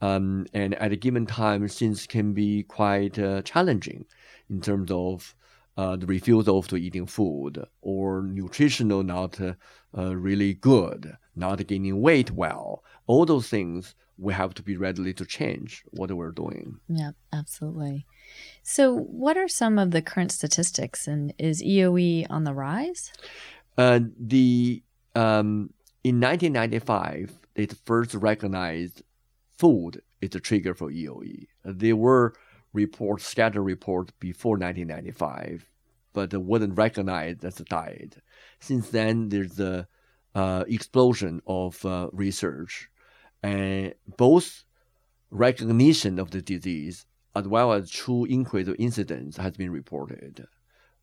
Um, 0.03 0.47
and 0.53 0.75
at 0.75 0.93
a 0.93 0.97
given 0.97 1.27
time, 1.27 1.67
things 1.69 2.07
can 2.07 2.33
be 2.33 2.63
quite 2.65 3.19
uh, 3.19 3.43
challenging 3.43 4.07
in 4.49 4.61
terms 4.61 4.91
of 4.91 5.35
uh, 5.77 5.97
the 5.97 6.07
refusal 6.07 6.63
to 6.63 6.77
eating 6.77 7.07
food 7.07 7.65
or 7.81 8.23
nutritional 8.23 9.03
not 9.03 9.41
uh, 9.41 9.55
uh 9.97 10.15
really 10.15 10.55
good, 10.55 11.17
not 11.37 11.67
gaining 11.67 12.01
weight 12.01 12.31
well. 12.31 12.83
All 13.07 13.25
those 13.25 13.49
things 13.49 13.95
we 14.21 14.35
have 14.35 14.55
to 14.55 14.63
be 14.63 14.77
ready 14.77 15.13
to 15.15 15.25
change 15.25 15.83
what 15.91 16.13
we're 16.13 16.31
doing. 16.31 16.79
Yeah, 16.89 17.13
absolutely. 17.33 18.07
So, 18.63 18.95
what 18.95 19.37
are 19.37 19.49
some 19.49 19.79
of 19.79 19.91
the 19.91 20.03
current 20.03 20.31
statistics, 20.31 21.09
and 21.09 21.33
is 21.39 21.63
EOE 21.63 22.27
on 22.29 22.45
the 22.45 22.53
rise? 22.53 23.13
Uh, 23.79 24.01
the 24.19 24.83
um, 25.15 25.73
in 26.05 26.21
1995, 26.21 27.39
they 27.55 27.67
first 27.67 28.15
recognized 28.15 29.03
food 29.59 30.03
is 30.21 30.35
a 30.35 30.41
trigger 30.41 30.75
for 30.75 30.91
EOE. 30.91 31.47
There 31.65 31.97
were 31.97 32.35
reports, 32.73 33.27
scattered 33.27 33.63
reports 33.63 34.13
before 34.21 34.57
1995, 34.57 35.67
but 36.13 36.33
it 36.35 36.43
wasn't 36.43 36.77
recognized 36.77 37.45
as 37.45 37.59
a 37.59 37.65
diet. 37.65 38.23
Since 38.61 38.91
then, 38.91 39.31
there's 39.31 39.59
a 39.59 39.89
uh, 40.35 40.65
explosion 40.69 41.41
of 41.47 41.85
uh, 41.85 42.09
research 42.13 42.89
and 43.43 43.95
both 44.17 44.65
recognition 45.31 46.19
of 46.19 46.31
the 46.31 46.43
disease 46.43 47.07
as 47.35 47.47
well 47.47 47.73
as 47.73 47.91
true 47.91 48.25
increase 48.25 48.67
of 48.67 48.77
incidence 48.79 49.37
has 49.37 49.57
been 49.57 49.71
reported. 49.71 50.47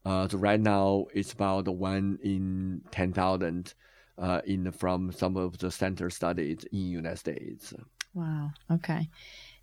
Uh, 0.06 0.28
so 0.28 0.38
right 0.38 0.60
now 0.60 1.06
it's 1.14 1.34
about 1.34 1.68
one 1.68 2.20
in 2.24 2.82
ten 2.92 3.14
thousand 3.14 3.74
uh, 4.18 4.42
in 4.46 4.72
from 4.72 5.12
some 5.12 5.38
of 5.38 5.58
the 5.60 5.72
center 5.72 6.10
studies 6.10 6.66
in 6.72 6.80
the 6.80 6.86
United 6.86 7.18
States. 7.18 7.74
Wow. 8.14 8.52
Okay. 8.72 9.10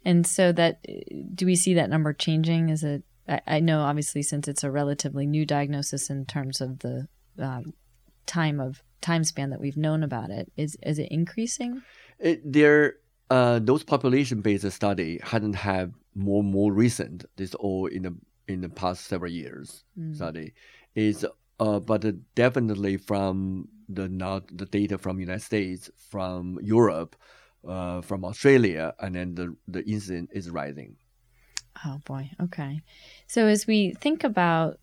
And 0.05 0.27
so 0.27 0.53
that 0.53 0.85
do 1.35 1.47
we 1.47 1.57
see 1.57 1.75
that 1.75 1.91
number 1.91 2.13
changing? 2.13 2.69
Is 2.69 2.85
it? 2.85 3.03
I, 3.29 3.41
I 3.47 3.61
know 3.61 3.81
obviously 3.81 4.23
since 4.23 4.49
it's 4.49 4.65
a 4.65 4.71
relatively 4.71 5.27
new 5.27 5.47
diagnosis 5.47 6.11
in 6.11 6.27
terms 6.27 6.61
of 6.61 6.81
the 6.81 7.09
um, 7.39 7.73
time 8.27 8.61
of 8.61 8.83
time 9.01 9.25
span 9.25 9.51
that 9.51 9.61
we've 9.61 9.77
known 9.77 10.03
about 10.03 10.31
it. 10.31 10.53
Is 10.57 10.77
is 10.83 10.99
it 10.99 11.09
increasing? 11.11 11.83
It, 12.25 12.41
there, 12.51 12.95
uh, 13.29 13.61
those 13.61 13.85
population-based 13.85 14.71
study 14.73 15.21
hadn't 15.23 15.57
had 15.57 15.93
more 16.15 16.43
more 16.43 16.73
recent. 16.73 17.27
This 17.37 17.55
all 17.55 17.87
in 17.87 18.03
the 18.03 18.15
in 18.49 18.63
the 18.63 18.71
past 18.71 19.05
several 19.05 19.31
years 19.31 19.85
mm. 19.99 20.17
study 20.17 20.55
is, 20.95 21.27
uh, 21.61 21.81
but 21.81 22.05
definitely 22.35 22.97
from 22.97 23.69
the 23.89 24.09
not 24.09 24.49
the 24.57 24.65
data 24.65 24.97
from 24.97 25.21
United 25.21 25.43
States, 25.43 25.91
from 26.11 26.59
Europe, 26.63 27.15
uh, 27.69 28.01
from 28.01 28.25
Australia, 28.25 28.95
and 29.01 29.15
then 29.15 29.35
the 29.35 29.55
the 29.69 29.85
incident 29.85 30.31
is 30.33 30.49
rising. 30.49 30.97
Oh 31.85 32.01
boy. 32.07 32.31
Okay. 32.41 32.81
So 33.27 33.47
as 33.47 33.67
we 33.67 33.93
think 34.01 34.25
about 34.25 34.79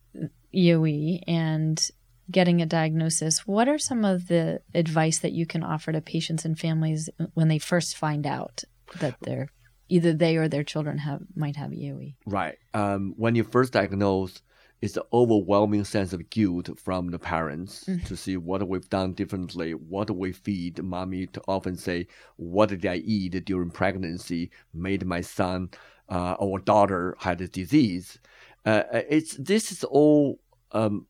EOE 0.53 1.23
and 1.27 1.89
getting 2.29 2.61
a 2.61 2.65
diagnosis, 2.65 3.47
what 3.47 3.67
are 3.67 3.79
some 3.79 4.05
of 4.05 4.27
the 4.27 4.61
advice 4.73 5.19
that 5.19 5.31
you 5.31 5.45
can 5.45 5.63
offer 5.63 5.91
to 5.91 6.01
patients 6.01 6.45
and 6.45 6.57
families 6.57 7.09
when 7.33 7.47
they 7.47 7.59
first 7.59 7.97
find 7.97 8.25
out 8.25 8.63
that 8.99 9.15
they're 9.21 9.49
either 9.89 10.13
they 10.13 10.37
or 10.37 10.47
their 10.47 10.63
children 10.63 10.99
have 10.99 11.21
might 11.35 11.55
have 11.55 11.71
EOE? 11.71 12.15
Right. 12.25 12.57
Um, 12.73 13.13
when 13.17 13.35
you 13.35 13.43
first 13.43 13.73
diagnose, 13.73 14.41
it's 14.81 14.93
the 14.93 15.05
overwhelming 15.13 15.83
sense 15.83 16.11
of 16.11 16.29
guilt 16.29 16.69
from 16.79 17.11
the 17.11 17.19
parents 17.19 17.83
mm-hmm. 17.83 18.05
to 18.05 18.17
see 18.17 18.35
what 18.35 18.67
we've 18.67 18.89
done 18.89 19.13
differently, 19.13 19.73
what 19.73 20.09
we 20.09 20.31
feed. 20.31 20.81
Mommy 20.81 21.27
to 21.27 21.41
often 21.47 21.77
say, 21.77 22.07
"What 22.37 22.69
did 22.69 22.85
I 22.85 22.95
eat 22.95 23.45
during 23.45 23.69
pregnancy 23.69 24.49
made 24.73 25.05
my 25.05 25.21
son 25.21 25.69
uh, 26.09 26.33
or 26.39 26.59
daughter 26.59 27.15
had 27.19 27.41
a 27.41 27.47
disease?" 27.47 28.17
Uh, 28.65 28.83
it's 28.91 29.35
this 29.35 29.71
is 29.71 29.83
all 29.83 30.39
um, 30.71 31.05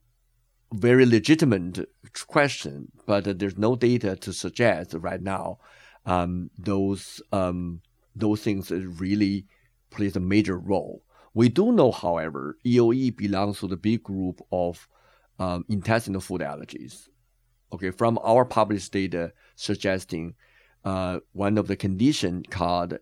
very 0.72 1.06
legitimate 1.06 1.88
question, 2.26 2.90
but 3.06 3.38
there's 3.38 3.58
no 3.58 3.76
data 3.76 4.16
to 4.16 4.32
suggest 4.32 4.94
right 4.94 5.22
now 5.22 5.58
um, 6.06 6.50
those 6.58 7.22
um, 7.32 7.80
those 8.14 8.42
things 8.42 8.70
really 8.70 9.46
plays 9.90 10.16
a 10.16 10.20
major 10.20 10.58
role. 10.58 11.02
We 11.34 11.48
do 11.48 11.72
know, 11.72 11.92
however, 11.92 12.58
EOE 12.64 13.16
belongs 13.16 13.60
to 13.60 13.68
the 13.68 13.76
big 13.76 14.02
group 14.02 14.42
of 14.50 14.88
um, 15.38 15.64
intestinal 15.68 16.20
food 16.20 16.42
allergies. 16.42 17.08
okay, 17.72 17.90
from 17.90 18.18
our 18.22 18.44
published 18.44 18.92
data 18.92 19.32
suggesting 19.56 20.34
uh, 20.84 21.20
one 21.32 21.56
of 21.56 21.68
the 21.68 21.76
condition 21.76 22.42
called 22.50 22.98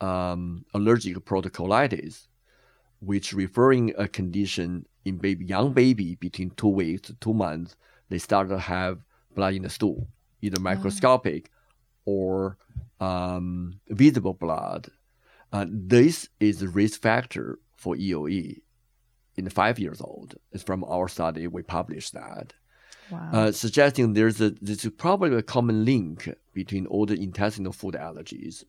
um, 0.00 0.64
allergic 0.74 1.16
proctocolitis, 1.24 2.28
which 3.00 3.32
referring 3.32 3.92
a 3.98 4.08
condition 4.08 4.86
in 5.04 5.18
baby, 5.18 5.44
young 5.44 5.72
baby 5.72 6.16
between 6.16 6.50
two 6.50 6.68
weeks 6.68 7.02
to 7.02 7.14
two 7.14 7.34
months, 7.34 7.76
they 8.08 8.18
start 8.18 8.48
to 8.48 8.58
have 8.58 9.00
blood 9.34 9.54
in 9.54 9.62
the 9.62 9.70
stool, 9.70 10.08
either 10.42 10.60
microscopic 10.60 11.50
or 12.04 12.56
um, 13.00 13.80
visible 13.88 14.34
blood. 14.34 14.88
Uh, 15.52 15.66
this 15.68 16.28
is 16.40 16.62
a 16.62 16.68
risk 16.68 17.00
factor 17.00 17.58
for 17.76 17.94
EOE 17.94 18.60
in 19.36 19.48
five 19.50 19.78
years 19.78 20.00
old. 20.00 20.34
It's 20.52 20.62
from 20.62 20.84
our 20.84 21.08
study. 21.08 21.46
We 21.46 21.62
published 21.62 22.14
that. 22.14 22.54
Wow. 23.10 23.30
Uh, 23.32 23.52
suggesting 23.52 24.14
there's 24.14 24.40
a 24.40 24.50
there's 24.60 24.88
probably 24.96 25.36
a 25.36 25.42
common 25.42 25.84
link 25.84 26.28
between 26.52 26.86
all 26.86 27.06
the 27.06 27.14
intestinal 27.14 27.72
food 27.72 27.94
allergies 27.94 28.64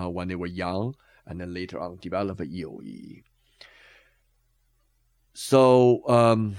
uh, 0.00 0.08
when 0.08 0.28
they 0.28 0.34
were 0.34 0.46
young 0.46 0.94
and 1.26 1.40
then 1.40 1.52
later 1.52 1.78
on 1.78 1.98
develop 2.00 2.38
EOE. 2.38 3.22
So 5.34 6.08
um, 6.08 6.56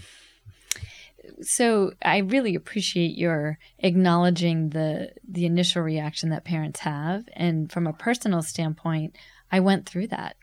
so 1.42 1.92
I 2.04 2.18
really 2.20 2.56
appreciate 2.56 3.18
your 3.18 3.60
acknowledging 3.80 4.70
the 4.70 5.12
the 5.28 5.46
initial 5.46 5.82
reaction 5.82 6.30
that 6.30 6.46
parents 6.46 6.82
have, 6.82 7.26
and 7.34 7.72
from 7.72 7.88
a 7.88 7.94
personal 7.94 8.42
standpoint, 8.42 9.16
I 9.52 9.60
went 9.60 9.88
through 9.88 10.08
that. 10.08 10.38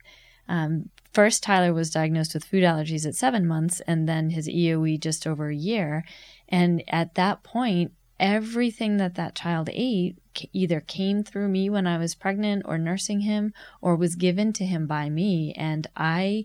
Um, 0.49 0.91
first, 1.13 1.43
Tyler 1.43 1.73
was 1.73 1.91
diagnosed 1.91 2.35
with 2.35 2.45
food 2.45 2.65
allergies 2.65 3.07
at 3.07 3.15
seven 3.15 3.47
months, 3.47 3.81
and 3.87 4.09
then 4.09 4.31
his 4.31 4.49
EOE 4.49 5.01
just 5.01 5.27
over 5.27 5.49
a 5.49 5.57
year. 5.57 6.05
And 6.49 6.83
at 6.89 7.15
that 7.15 7.43
point, 7.43 7.93
everything 8.19 8.99
that 8.99 9.15
that 9.15 9.35
child 9.35 9.71
ate 9.73 10.19
either 10.53 10.81
came 10.81 11.23
through 11.23 11.49
me 11.49 11.71
when 11.71 11.87
I 11.87 11.99
was 11.99 12.15
pregnant 12.15 12.63
or 12.67 12.79
nursing 12.79 13.21
him, 13.21 13.53
or 13.81 13.97
was 13.97 14.15
given 14.17 14.53
to 14.55 14.65
him 14.67 14.87
by 14.87 15.09
me, 15.09 15.55
and 15.57 15.87
I 15.97 16.45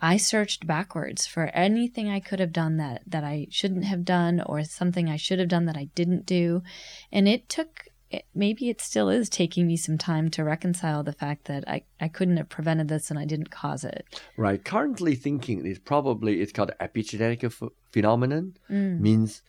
I 0.00 0.16
searched 0.16 0.66
backwards 0.66 1.26
for 1.26 1.44
anything 1.54 2.08
I 2.08 2.20
could 2.20 2.40
have 2.40 2.52
done 2.52 2.76
that 2.76 3.02
that 3.06 3.24
I 3.24 3.46
shouldn't 3.50 3.84
have 3.84 4.04
done 4.04 4.40
or 4.40 4.62
something 4.64 5.08
I 5.08 5.16
should 5.16 5.38
have 5.38 5.48
done 5.48 5.66
that 5.66 5.76
I 5.76 5.88
didn't 5.94 6.26
do. 6.26 6.62
And 7.10 7.26
it 7.28 7.48
took 7.48 7.88
maybe 8.34 8.68
it 8.68 8.80
still 8.80 9.08
is 9.08 9.28
taking 9.28 9.66
me 9.66 9.76
some 9.76 9.98
time 9.98 10.30
to 10.30 10.44
reconcile 10.44 11.02
the 11.02 11.12
fact 11.12 11.46
that 11.46 11.64
I, 11.68 11.82
I 12.00 12.08
couldn't 12.08 12.36
have 12.36 12.48
prevented 12.48 12.88
this 12.88 13.10
and 13.10 13.18
I 13.18 13.24
didn't 13.24 13.50
cause 13.50 13.82
it. 13.84 14.06
Right. 14.36 14.64
Currently 14.64 15.16
thinking 15.16 15.66
is 15.66 15.78
probably 15.78 16.40
it's 16.40 16.52
called 16.52 16.70
epigenetic 16.80 17.42
f- 17.44 17.68
phenomenon. 17.90 18.56
Mm. 18.70 19.00
Means 19.00 19.42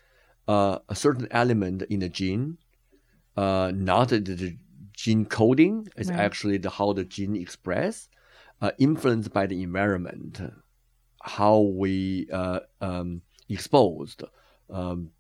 uh, 0.48 0.80
a 0.90 0.96
certain 0.96 1.28
element 1.30 1.84
in 1.84 2.02
a 2.02 2.10
gene, 2.10 2.58
uh, 3.36 3.72
not 3.76 4.10
the, 4.10 4.20
the 4.20 4.58
gene 4.94 5.26
coding, 5.26 5.88
is 5.96 6.10
Right. 6.10 6.20
actually 6.20 6.58
the 6.58 6.72
how 6.72 6.94
the 6.94 7.04
gene 7.04 7.36
express, 7.36 8.10
uh, 8.62 8.72
influenced 8.80 9.32
by 9.34 9.46
the 9.48 9.62
environment, 9.64 10.42
how 11.22 11.60
we 11.60 12.28
uh, 12.32 12.60
um, 12.82 13.22
exposed 13.50 14.24
um, 14.70 15.12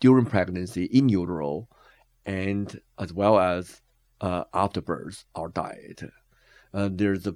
during 0.00 0.26
pregnancy 0.26 0.84
in 0.84 1.08
utero, 1.08 1.68
and 2.26 2.80
as 2.98 3.12
well 3.12 3.38
as 3.38 3.80
uh, 4.20 4.44
after 4.54 4.80
birth, 4.80 5.24
our 5.34 5.48
diet. 5.48 6.02
Uh, 6.74 6.88
there's 6.92 7.26
a, 7.26 7.34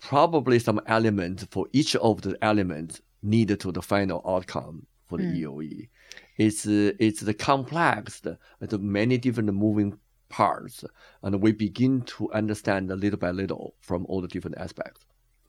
probably 0.00 0.58
some 0.58 0.80
elements 0.86 1.46
for 1.50 1.66
each 1.72 1.96
of 1.96 2.22
the 2.22 2.36
elements 2.42 3.00
needed 3.22 3.60
to 3.60 3.72
the 3.72 3.82
final 3.82 4.22
outcome 4.26 4.86
for 5.08 5.18
the 5.18 5.24
Hmm. 5.24 5.34
EOE. 5.34 5.88
It's 6.36 6.66
uh, 6.66 6.92
it's 6.98 7.20
the 7.20 7.34
complex, 7.34 8.20
the, 8.20 8.38
the 8.60 8.78
many 8.78 9.18
different 9.18 9.52
moving 9.54 9.98
parts, 10.28 10.84
and 11.22 11.40
we 11.42 11.52
begin 11.52 12.02
to 12.02 12.30
understand 12.32 12.90
a 12.90 12.96
little 12.96 13.18
by 13.18 13.30
little 13.30 13.74
from 13.80 14.04
all 14.06 14.20
the 14.20 14.28
different 14.28 14.58
aspects. 14.58 15.04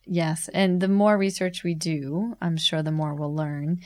Yes, 0.05 0.49
and 0.53 0.81
the 0.81 0.87
more 0.87 1.17
research 1.17 1.63
we 1.63 1.73
do, 1.75 2.35
I'm 2.41 2.57
sure 2.57 2.81
the 2.81 2.91
more 2.91 3.13
we'll 3.13 3.35
learn. 3.35 3.81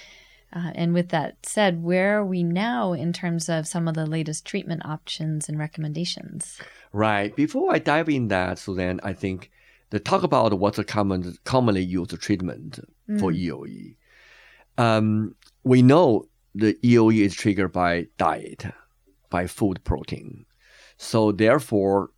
Uh, 0.56 0.72
and 0.76 0.94
with 0.94 1.10
that 1.10 1.38
said, 1.46 1.84
where 1.84 2.20
are 2.20 2.26
we 2.26 2.44
now 2.44 2.94
in 2.94 3.12
terms 3.12 3.50
of 3.50 3.68
some 3.68 3.88
of 3.88 3.96
the 3.96 4.06
latest 4.06 4.46
treatment 4.46 4.86
options 4.86 5.50
and 5.50 5.58
recommendations? 5.58 6.62
Right. 6.92 7.36
Before 7.36 7.74
I 7.74 7.80
dive 7.80 8.08
in 8.08 8.28
that, 8.28 8.60
so 8.60 8.76
then 8.76 9.00
I 9.04 9.14
think 9.14 9.50
the 9.90 10.00
talk 10.00 10.22
about 10.22 10.58
what's 10.60 10.78
a 10.78 10.84
common 10.84 11.38
commonly 11.44 11.84
used 11.84 12.20
treatment 12.22 12.80
for 13.20 13.32
Mm. 13.32 13.38
EOE. 13.38 13.96
Um, 14.78 15.36
we 15.64 15.82
know 15.82 16.28
the 16.56 16.78
EOE 16.84 17.26
is 17.26 17.36
triggered 17.36 17.72
by 17.72 18.08
diet, 18.18 18.66
by 19.30 19.48
food 19.48 19.84
protein. 19.84 20.46
So 21.04 21.34
therefore, 21.34 22.12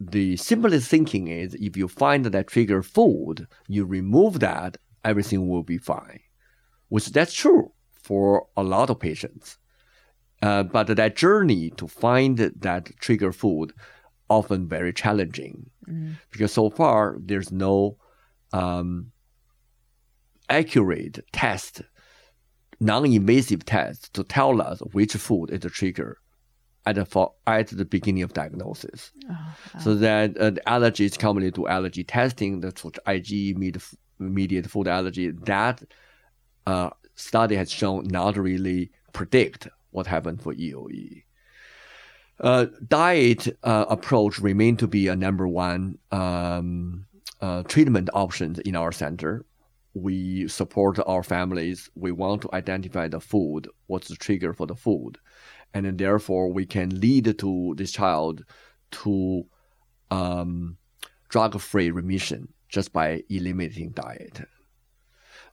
the 0.00 0.36
simplest 0.36 0.88
thinking 0.88 1.28
is 1.28 1.54
if 1.54 1.76
you 1.76 1.86
find 1.86 2.24
that 2.24 2.48
trigger 2.48 2.82
food, 2.82 3.46
you 3.68 3.84
remove 3.84 4.40
that, 4.40 4.76
everything 5.04 5.48
will 5.48 5.62
be 5.62 5.78
fine. 5.78 6.20
Which 6.88 7.06
that's 7.12 7.32
true 7.32 7.72
for 7.92 8.48
a 8.56 8.64
lot 8.64 8.90
of 8.90 8.98
patients. 8.98 9.58
Uh, 10.42 10.64
but 10.64 10.88
that 10.88 11.14
journey 11.14 11.70
to 11.70 11.86
find 11.86 12.36
that 12.38 12.90
trigger 12.98 13.32
food 13.32 13.72
often 14.28 14.68
very 14.68 14.92
challenging 14.92 15.70
Mm. 15.88 16.14
because 16.30 16.52
so 16.52 16.70
far 16.70 17.16
there's 17.18 17.50
no 17.50 17.96
um, 18.52 19.10
accurate 20.48 21.18
test, 21.32 21.82
non-invasive 22.78 23.64
test 23.64 24.14
to 24.14 24.22
tell 24.22 24.62
us 24.62 24.78
which 24.92 25.14
food 25.14 25.50
is 25.50 25.60
the 25.60 25.70
trigger 25.70 26.18
at 26.86 26.96
the 26.96 27.04
fo- 27.04 27.34
at 27.46 27.68
the 27.68 27.84
beginning 27.84 28.22
of 28.22 28.32
diagnosis. 28.32 29.12
Oh, 29.30 29.30
wow. 29.30 29.80
So 29.80 29.94
that 29.94 30.36
uh, 30.36 30.50
the 30.50 30.62
allergies 30.66 31.18
commonly 31.18 31.50
do 31.50 31.66
allergy 31.66 32.04
testing, 32.04 32.60
that's 32.60 32.84
what 32.84 32.98
IgE 33.06 33.56
mediated 34.18 34.70
food 34.70 34.88
allergy. 34.88 35.30
That 35.30 35.82
uh, 36.66 36.90
study 37.14 37.56
has 37.56 37.70
shown 37.70 38.06
not 38.08 38.36
really 38.36 38.90
predict 39.12 39.68
what 39.90 40.06
happened 40.06 40.42
for 40.42 40.54
EOE. 40.54 41.22
Uh, 42.40 42.66
diet 42.88 43.56
uh, 43.62 43.84
approach 43.88 44.40
remain 44.40 44.76
to 44.76 44.88
be 44.88 45.06
a 45.06 45.14
number 45.14 45.46
one 45.46 45.98
um, 46.10 47.06
uh, 47.40 47.62
treatment 47.64 48.10
option 48.14 48.56
in 48.64 48.74
our 48.74 48.90
center. 48.90 49.44
We 49.94 50.48
support 50.48 50.98
our 51.06 51.22
families. 51.22 51.90
We 51.94 52.10
want 52.10 52.42
to 52.42 52.50
identify 52.54 53.08
the 53.08 53.20
food, 53.20 53.68
what's 53.86 54.08
the 54.08 54.16
trigger 54.16 54.54
for 54.54 54.66
the 54.66 54.74
food, 54.74 55.18
and 55.74 55.86
then 55.86 55.96
therefore 55.96 56.52
we 56.52 56.66
can 56.66 57.00
lead 57.00 57.38
to 57.38 57.74
this 57.76 57.92
child 57.92 58.44
to 58.90 59.44
um, 60.10 60.76
drug-free 61.28 61.90
remission 61.90 62.48
just 62.68 62.92
by 62.92 63.22
eliminating 63.28 63.90
diet. 63.90 64.42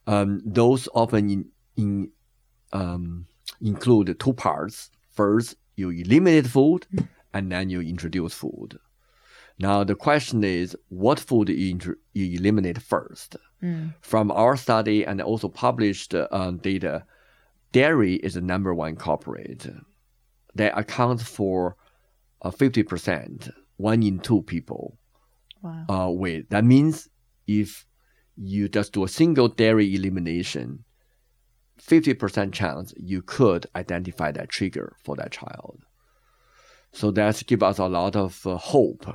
Um, 0.06 0.42
those 0.44 0.88
often 0.94 1.30
in, 1.30 1.44
in, 1.76 2.10
um, 2.72 3.26
include 3.60 4.18
two 4.18 4.32
parts. 4.32 4.90
First, 5.10 5.56
you 5.76 5.90
eliminate 5.90 6.46
food, 6.46 6.86
and 7.32 7.52
then 7.52 7.70
you 7.70 7.80
introduce 7.80 8.34
food. 8.34 8.78
Now 9.58 9.84
the 9.84 9.94
question 9.94 10.42
is, 10.42 10.76
what 10.88 11.20
food 11.20 11.50
you, 11.50 11.70
intro- 11.70 11.94
you 12.14 12.38
eliminate 12.38 12.80
first? 12.80 13.36
Mm. 13.62 13.94
From 14.00 14.30
our 14.30 14.56
study 14.56 15.04
and 15.04 15.20
also 15.20 15.48
published 15.48 16.14
uh, 16.14 16.50
data, 16.62 17.04
dairy 17.72 18.14
is 18.14 18.34
the 18.34 18.40
number 18.40 18.74
one 18.74 18.96
culprit. 18.96 19.66
That 20.54 20.76
accounts 20.76 21.22
for 21.22 21.76
uh, 22.42 22.50
50%, 22.50 23.50
one 23.76 24.02
in 24.02 24.18
two 24.20 24.42
people 24.42 24.96
Wow. 25.62 25.86
uh, 25.88 26.10
with. 26.10 26.48
That 26.48 26.64
means 26.64 27.08
if 27.46 27.86
you 28.36 28.68
just 28.68 28.92
do 28.92 29.04
a 29.04 29.08
single 29.08 29.48
dairy 29.48 29.94
elimination, 29.94 30.84
50% 31.80 32.52
chance 32.52 32.94
you 32.96 33.22
could 33.22 33.66
identify 33.76 34.32
that 34.32 34.48
trigger 34.48 34.96
for 35.04 35.16
that 35.16 35.32
child. 35.32 35.80
So 36.92 37.10
that's 37.10 37.42
give 37.42 37.62
us 37.62 37.78
a 37.78 37.86
lot 37.86 38.16
of 38.16 38.44
uh, 38.46 38.56
hope 38.56 39.06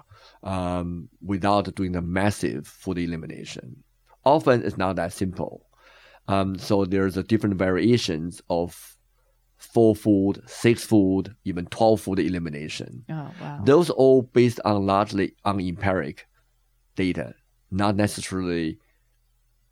um, 0.44 1.10
without 1.22 1.74
doing 1.76 1.92
the 1.92 2.02
massive 2.02 2.68
food 2.68 2.98
elimination. 2.98 3.84
Often 4.24 4.64
it's 4.64 4.78
not 4.78 4.96
that 4.96 5.14
simple. 5.14 5.66
Um, 6.28 6.58
so 6.58 6.86
there's 6.86 7.18
a 7.18 7.24
different 7.24 7.56
variations 7.58 8.42
of 8.50 8.95
four 9.66 9.96
food, 9.96 10.42
six 10.48 10.84
food, 10.84 11.36
even 11.44 11.66
12 11.68 12.02
food 12.02 12.20
elimination. 12.20 13.04
Oh, 13.10 13.32
wow. 13.42 13.62
Those 13.66 13.90
all 13.90 14.22
based 14.22 14.60
on 14.66 14.86
largely 14.86 15.34
on 15.44 15.60
empiric 15.60 16.28
data, 16.96 17.34
not 17.72 17.96
necessarily 17.96 18.78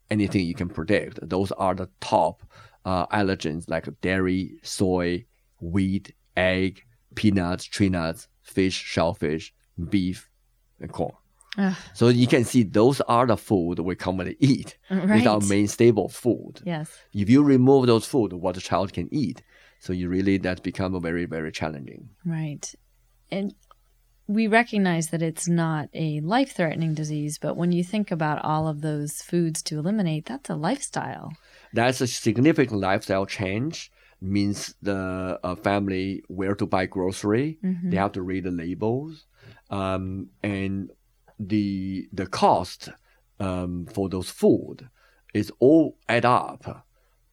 anything 0.10 0.46
you 0.46 0.56
can 0.56 0.70
predict. 0.70 1.20
Those 1.28 1.52
are 1.54 1.74
the 1.76 1.90
top 2.02 2.44
uh, 2.86 3.08
allergens 3.08 3.70
like 3.70 3.88
dairy, 4.02 4.56
soy, 4.64 5.26
wheat, 5.62 6.14
egg, 6.36 6.84
peanuts, 7.16 7.64
tree 7.66 7.90
nuts, 7.90 8.28
fish, 8.42 8.74
shellfish, 8.74 9.54
beef, 9.90 10.30
and 10.80 10.92
corn. 10.92 11.14
Ugh, 11.58 11.76
So 11.94 12.08
you 12.08 12.26
can 12.28 12.44
see 12.44 12.64
those 12.64 13.00
are 13.02 13.28
the 13.28 13.38
food 13.38 13.78
we 13.80 13.96
commonly 13.96 14.36
eat. 14.40 14.78
right. 14.90 15.20
It's 15.20 15.28
our 15.28 15.40
main 15.40 15.68
staple 15.68 16.10
food. 16.10 16.62
Yes. 16.66 16.90
If 17.14 17.30
you 17.30 17.44
remove 17.44 17.86
those 17.86 18.06
food, 18.06 18.34
what 18.34 18.56
the 18.56 18.62
child 18.62 18.92
can 18.92 19.08
eat. 19.14 19.44
So 19.84 19.92
you 19.92 20.08
really 20.08 20.38
that's 20.38 20.62
become 20.62 20.96
a 20.96 21.00
very 21.10 21.26
very 21.26 21.52
challenging. 21.52 22.10
Right, 22.26 22.66
and 23.30 23.54
we 24.28 24.48
recognize 24.48 25.10
that 25.10 25.22
it's 25.22 25.48
not 25.50 25.90
a 25.94 26.22
life 26.22 26.54
threatening 26.56 26.94
disease, 26.94 27.38
but 27.38 27.58
when 27.58 27.74
you 27.74 27.84
think 27.84 28.10
about 28.10 28.44
all 28.46 28.70
of 28.70 28.80
those 28.80 29.22
foods 29.22 29.62
to 29.64 29.78
eliminate, 29.78 30.26
that's 30.26 30.50
a 30.50 30.56
lifestyle. 30.56 31.34
That's 31.74 32.00
a 32.00 32.08
significant 32.08 32.80
lifestyle 32.80 33.26
change. 33.26 33.92
Means 34.22 34.74
the 34.82 35.38
uh, 35.44 35.56
family 35.56 36.24
where 36.30 36.56
to 36.56 36.66
buy 36.66 36.86
grocery, 36.86 37.60
Mm-hmm. 37.62 37.90
they 37.90 37.98
have 37.98 38.14
to 38.14 38.22
read 38.22 38.46
the 38.46 38.52
labels, 38.52 39.26
um, 39.70 40.30
and 40.42 40.92
the 41.38 42.08
the 42.14 42.28
cost 42.28 42.88
um, 43.42 43.86
for 43.94 44.08
those 44.08 44.30
food 44.30 44.88
is 45.34 45.52
all 45.60 45.98
add 46.08 46.24
up 46.24 46.86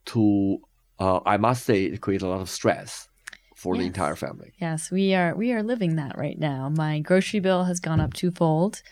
to 0.07 0.59
uh, 1.01 1.21
I 1.27 1.39
must 1.39 1.65
say 1.65 1.85
it 1.85 2.01
creates 2.01 2.23
a 2.23 2.29
lot 2.29 2.41
of 2.41 2.51
stress 2.51 3.09
for 3.57 3.77
the 3.77 3.85
entire 3.85 4.17
family. 4.17 4.53
Yes, 4.59 4.91
we 4.91 5.15
are 5.15 5.35
we 5.35 5.53
are 5.53 5.63
living 5.63 5.97
that 5.97 6.17
right 6.17 6.39
now. 6.39 6.69
My 6.69 7.01
grocery 7.01 7.41
bill 7.41 7.65
has 7.65 7.81
gone 7.81 8.01
up 8.01 8.15
twofold 8.15 8.83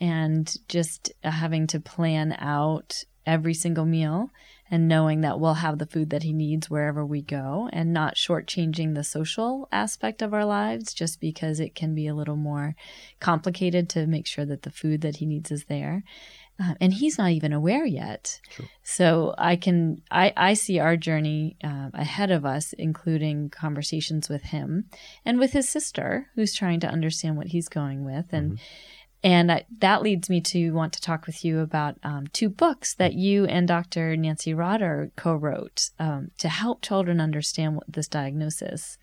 and 0.00 0.54
just 0.68 1.12
uh, 1.22 1.30
having 1.30 1.66
to 1.68 1.80
plan 1.80 2.36
out 2.38 3.04
every 3.24 3.54
single 3.54 3.84
meal 3.84 4.30
and 4.70 4.88
knowing 4.88 5.20
that 5.20 5.38
we'll 5.38 5.54
have 5.54 5.78
the 5.78 5.86
food 5.86 6.10
that 6.10 6.22
he 6.22 6.32
needs 6.32 6.68
wherever 6.68 7.04
we 7.04 7.20
go 7.22 7.68
and 7.72 7.92
not 7.92 8.16
shortchanging 8.16 8.94
the 8.94 9.04
social 9.04 9.68
aspect 9.70 10.22
of 10.22 10.32
our 10.32 10.44
lives 10.44 10.92
just 10.92 11.20
because 11.20 11.60
it 11.60 11.74
can 11.74 11.94
be 11.94 12.06
a 12.06 12.14
little 12.14 12.36
more 12.36 12.74
complicated 13.20 13.88
to 13.88 14.06
make 14.06 14.26
sure 14.26 14.46
that 14.46 14.62
the 14.62 14.70
food 14.70 15.02
that 15.02 15.16
he 15.16 15.26
needs 15.26 15.50
is 15.50 15.64
there. 15.64 16.02
Uh, 16.60 16.74
and 16.80 16.92
he's 16.92 17.18
not 17.18 17.30
even 17.30 17.52
aware 17.52 17.84
yet. 17.84 18.40
Sure. 18.50 18.66
So 18.82 19.34
I 19.38 19.56
can 19.56 20.02
I, 20.10 20.32
I 20.36 20.54
see 20.54 20.78
our 20.78 20.96
journey 20.96 21.56
uh, 21.64 21.90
ahead 21.94 22.30
of 22.30 22.44
us, 22.44 22.72
including 22.74 23.50
conversations 23.50 24.28
with 24.28 24.42
him 24.42 24.84
and 25.24 25.38
with 25.38 25.52
his 25.52 25.68
sister, 25.68 26.28
who's 26.34 26.54
trying 26.54 26.80
to 26.80 26.88
understand 26.88 27.36
what 27.36 27.48
he's 27.48 27.68
going 27.68 28.04
with, 28.04 28.26
and 28.32 28.60
and 29.24 29.52
I, 29.52 29.64
that 29.78 30.02
leads 30.02 30.28
me 30.28 30.40
to 30.40 30.72
want 30.72 30.92
to 30.94 31.00
talk 31.00 31.26
with 31.26 31.44
you 31.44 31.60
about 31.60 31.96
um, 32.02 32.26
two 32.32 32.48
books 32.48 32.94
that 32.94 33.14
you 33.14 33.44
and 33.44 33.68
Dr. 33.68 34.16
Nancy 34.16 34.52
Rodder 34.52 35.12
co-wrote 35.16 35.90
um, 35.98 36.32
to 36.38 36.48
help 36.48 36.82
children 36.82 37.20
understand 37.20 37.76
what 37.76 37.84
this 37.88 38.08
diagnosis. 38.08 38.98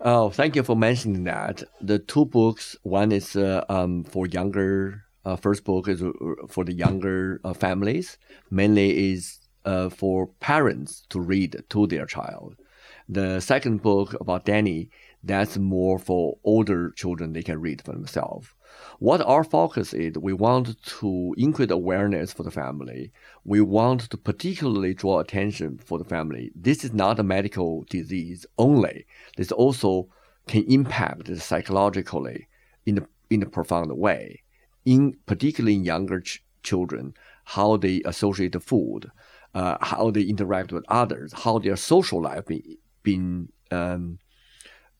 Oh, 0.00 0.30
thank 0.30 0.54
you 0.54 0.62
for 0.62 0.76
mentioning 0.76 1.24
that. 1.24 1.64
The 1.80 1.98
two 1.98 2.26
books, 2.26 2.76
one 2.82 3.10
is 3.12 3.34
uh, 3.34 3.64
um, 3.68 4.04
for 4.04 4.26
younger. 4.26 5.05
Uh, 5.26 5.34
first 5.34 5.64
book 5.64 5.88
is 5.88 6.00
uh, 6.02 6.12
for 6.46 6.64
the 6.64 6.72
younger 6.72 7.40
uh, 7.42 7.52
families. 7.52 8.16
Mainly 8.48 9.10
is 9.10 9.40
uh, 9.64 9.88
for 9.88 10.28
parents 10.38 11.02
to 11.10 11.18
read 11.20 11.64
to 11.68 11.86
their 11.88 12.06
child. 12.06 12.54
The 13.08 13.40
second 13.40 13.82
book 13.82 14.14
about 14.20 14.44
Danny, 14.44 14.88
that's 15.24 15.58
more 15.58 15.98
for 15.98 16.38
older 16.44 16.92
children. 16.92 17.32
They 17.32 17.42
can 17.42 17.60
read 17.60 17.82
for 17.82 17.90
themselves. 17.90 18.46
What 19.00 19.20
our 19.20 19.42
focus 19.42 19.92
is, 19.92 20.16
we 20.16 20.32
want 20.32 20.80
to 21.00 21.34
increase 21.36 21.72
awareness 21.72 22.32
for 22.32 22.44
the 22.44 22.52
family. 22.52 23.10
We 23.44 23.60
want 23.60 24.02
to 24.10 24.16
particularly 24.16 24.94
draw 24.94 25.18
attention 25.18 25.78
for 25.78 25.98
the 25.98 26.04
family. 26.04 26.52
This 26.54 26.84
is 26.84 26.92
not 26.92 27.18
a 27.18 27.24
medical 27.24 27.84
disease 27.90 28.46
only. 28.58 29.06
This 29.36 29.50
also 29.50 30.08
can 30.46 30.62
impact 30.70 31.36
psychologically 31.38 32.46
in 32.84 32.98
a, 32.98 33.06
in 33.28 33.42
a 33.42 33.46
profound 33.46 33.90
way. 33.90 34.42
In 34.86 35.16
particularly 35.26 35.74
in 35.74 35.84
younger 35.84 36.20
ch- 36.20 36.42
children, 36.62 37.12
how 37.44 37.76
they 37.76 38.00
associate 38.06 38.52
the 38.52 38.60
food, 38.60 39.10
uh, 39.54 39.76
how 39.80 40.10
they 40.10 40.22
interact 40.22 40.72
with 40.72 40.84
others, 40.88 41.32
how 41.34 41.58
their 41.58 41.76
social 41.76 42.22
life 42.22 42.46
be, 42.46 42.78
been 43.02 43.48
um, 43.70 44.18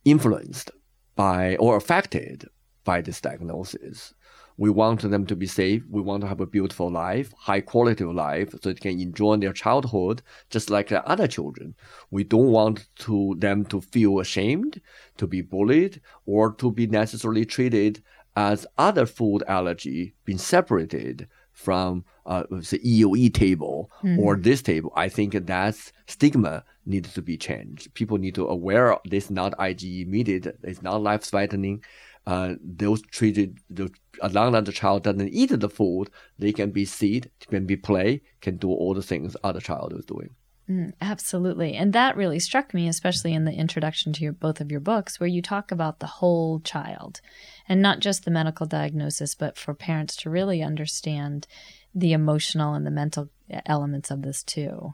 influenced 0.05 0.71
by 1.15 1.57
or 1.57 1.77
affected 1.77 2.47
by 2.85 3.01
this 3.01 3.21
diagnosis. 3.21 4.13
We 4.59 4.71
want 4.71 5.03
them 5.03 5.27
to 5.27 5.37
be 5.37 5.47
safe. 5.47 5.83
We 5.91 6.01
want 6.01 6.23
to 6.23 6.29
have 6.29 6.41
a 6.41 6.47
beautiful 6.47 6.91
life, 6.91 7.33
high 7.37 7.61
quality 7.61 8.05
of 8.05 8.15
life, 8.15 8.53
so 8.53 8.73
they 8.73 8.75
can 8.75 8.99
enjoy 8.99 9.37
their 9.37 9.53
childhood 9.53 10.23
just 10.49 10.71
like 10.71 10.89
the 10.89 11.07
other 11.07 11.27
children. 11.27 11.75
We 12.11 12.25
don't 12.25 12.51
want 12.51 12.89
to 13.01 13.37
them 13.39 13.67
to 13.67 13.83
feel 13.83 14.19
ashamed, 14.19 14.81
to 15.19 15.27
be 15.27 15.43
bullied, 15.43 16.01
or 16.25 16.55
to 16.55 16.73
be 16.73 16.87
necessarily 16.87 17.45
treated 17.45 18.03
as 18.37 18.67
other 18.77 19.07
food 19.07 19.43
allergy 19.49 20.15
being 20.25 20.39
separated 20.39 21.27
from 21.53 22.05
uh, 22.27 22.43
the 22.51 22.79
EOE 22.85 23.33
table 23.33 23.91
or 24.19 24.37
this 24.37 24.61
table. 24.61 24.93
I 24.95 25.09
think 25.09 25.33
that 25.33 25.75
stigma 26.07 26.63
needs 26.85 27.15
to 27.15 27.23
be 27.23 27.39
changed. 27.39 27.95
People 27.95 28.19
need 28.19 28.35
to 28.35 28.47
aware 28.47 28.99
this 29.07 29.31
not 29.31 29.57
IgE 29.59 30.03
immediate, 30.03 30.59
it's 30.63 30.83
not 30.83 31.03
life 31.03 31.25
threatening. 31.25 31.83
Uh, 32.27 32.57
those 32.61 33.01
treated, 33.03 33.59
the, 33.71 33.89
as 34.23 34.35
long 34.35 34.55
as 34.55 34.65
the 34.65 34.73
child 34.73 35.05
doesn't 35.05 35.29
eat 35.29 35.59
the 35.59 35.69
food, 35.69 36.11
they 36.39 36.53
can 36.53 36.71
be 36.71 36.85
seed, 36.85 37.31
can 37.49 37.65
be 37.67 37.77
play, 37.77 38.21
can 38.41 38.57
do 38.57 38.69
all 38.69 38.93
the 38.93 39.03
things 39.03 39.37
other 39.45 39.61
child 39.61 39.95
is 39.97 40.05
doing. 40.05 40.31
Mm, 40.69 40.93
absolutely. 41.01 41.75
And 41.75 41.93
that 41.93 42.17
really 42.17 42.41
struck 42.41 42.75
me, 42.75 42.89
especially 42.89 43.33
in 43.33 43.45
the 43.45 43.53
introduction 43.53 44.13
to 44.15 44.25
your, 44.25 44.33
both 44.33 44.61
of 44.61 44.71
your 44.71 44.81
books, 44.81 45.21
where 45.21 45.29
you 45.29 45.41
talk 45.41 45.71
about 45.71 46.01
the 46.01 46.07
whole 46.07 46.59
child 46.61 47.21
and 47.69 47.81
not 47.81 48.01
just 48.01 48.25
the 48.25 48.33
medical 48.33 48.67
diagnosis, 48.67 49.35
but 49.35 49.57
for 49.57 49.75
parents 49.75 50.17
to 50.17 50.31
really 50.31 50.63
understand 50.63 51.47
the 51.95 52.13
emotional 52.13 52.75
and 52.75 52.85
the 52.85 52.91
mental 52.91 53.31
elements 53.65 54.11
of 54.11 54.23
this 54.23 54.43
too. 54.43 54.93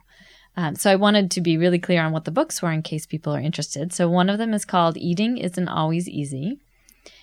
Um, 0.55 0.75
so 0.75 0.91
I 0.91 0.95
wanted 0.95 1.31
to 1.31 1.41
be 1.41 1.57
really 1.57 1.79
clear 1.79 2.03
on 2.03 2.11
what 2.11 2.25
the 2.25 2.31
books 2.31 2.61
were 2.61 2.71
in 2.71 2.83
case 2.83 3.07
people 3.07 3.35
are 3.35 3.41
interested. 3.41 3.91
So 3.91 4.07
one 4.07 4.29
of 4.29 4.37
them 4.37 4.53
is 4.53 4.65
called 4.65 4.97
Eating 4.97 5.37
Isn't 5.37 5.67
Always 5.67 6.07
Easy. 6.07 6.59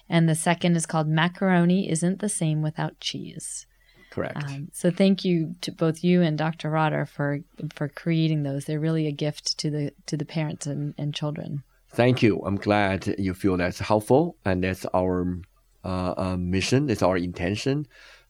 And 0.08 0.28
the 0.28 0.34
second 0.34 0.74
is 0.74 0.86
called 0.86 1.06
Macaroni 1.06 1.88
Isn't 1.88 2.18
the 2.18 2.28
Same 2.28 2.62
Without 2.62 2.98
Cheese. 2.98 3.66
Correct. 4.10 4.42
Um, 4.44 4.68
so 4.72 4.90
thank 4.90 5.24
you 5.24 5.54
to 5.60 5.70
both 5.70 6.02
you 6.02 6.20
and 6.22 6.36
Dr. 6.36 6.70
Rodder 6.70 7.08
for 7.08 7.40
for 7.74 7.88
creating 7.88 8.42
those. 8.42 8.64
They're 8.64 8.80
really 8.80 9.06
a 9.06 9.12
gift 9.12 9.56
to 9.58 9.70
the 9.70 9.92
to 10.06 10.16
the 10.16 10.24
parents 10.24 10.66
and, 10.66 10.94
and 10.98 11.14
children. 11.14 11.62
Thank 11.92 12.22
you. 12.22 12.40
I'm 12.40 12.56
glad 12.56 13.14
you 13.18 13.34
feel 13.34 13.56
that's 13.56 13.78
helpful, 13.78 14.36
and 14.44 14.62
that's 14.62 14.86
our 14.94 15.40
uh, 15.84 16.14
uh, 16.16 16.36
mission. 16.36 16.90
It's 16.90 17.02
our 17.02 17.16
intention 17.16 17.86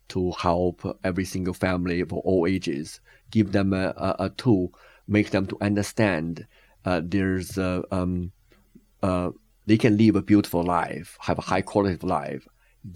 to 0.08 0.32
help 0.32 0.98
every 1.04 1.24
single 1.24 1.54
family 1.54 2.00
of 2.00 2.12
all 2.12 2.46
ages, 2.46 3.00
give 3.30 3.52
them 3.52 3.72
a, 3.72 3.94
a, 3.96 4.16
a 4.26 4.30
tool, 4.30 4.72
make 5.06 5.30
them 5.30 5.46
to 5.46 5.56
understand 5.60 6.46
uh, 6.84 7.00
there's 7.04 7.58
a, 7.58 7.84
um, 7.92 8.32
uh, 9.02 9.30
they 9.66 9.76
can 9.76 9.96
live 9.96 10.16
a 10.16 10.22
beautiful 10.22 10.62
life, 10.64 11.16
have 11.20 11.38
a 11.38 11.42
high 11.42 11.62
quality 11.62 11.94
of 11.94 12.02
life, 12.02 12.48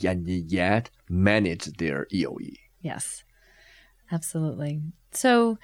and 0.04 0.28
yet 0.28 0.90
manage 1.08 1.66
their 1.76 2.06
EOE. 2.06 2.56
Yes, 2.84 3.24
absolutely. 4.12 4.82
So, 5.12 5.58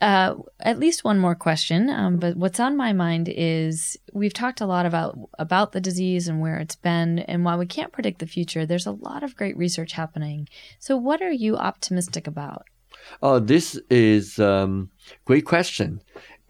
uh, 0.00 0.36
at 0.60 0.78
least 0.78 1.02
one 1.02 1.18
more 1.18 1.34
question. 1.34 1.90
Um, 1.90 2.18
but 2.18 2.36
what's 2.36 2.60
on 2.60 2.76
my 2.76 2.92
mind 2.92 3.28
is 3.28 3.98
we've 4.12 4.32
talked 4.32 4.60
a 4.60 4.66
lot 4.66 4.86
about 4.86 5.18
about 5.40 5.72
the 5.72 5.80
disease 5.80 6.28
and 6.28 6.40
where 6.40 6.58
it's 6.58 6.76
been, 6.76 7.18
and 7.18 7.44
while 7.44 7.58
we 7.58 7.66
can't 7.66 7.92
predict 7.92 8.20
the 8.20 8.26
future, 8.26 8.64
there's 8.64 8.86
a 8.86 8.92
lot 8.92 9.24
of 9.24 9.34
great 9.34 9.56
research 9.56 9.92
happening. 9.92 10.48
So, 10.78 10.96
what 10.96 11.20
are 11.20 11.32
you 11.32 11.56
optimistic 11.56 12.28
about? 12.28 12.66
Oh, 13.20 13.40
this 13.40 13.74
is 13.90 14.38
um, 14.38 14.90
great 15.24 15.44
question. 15.44 16.00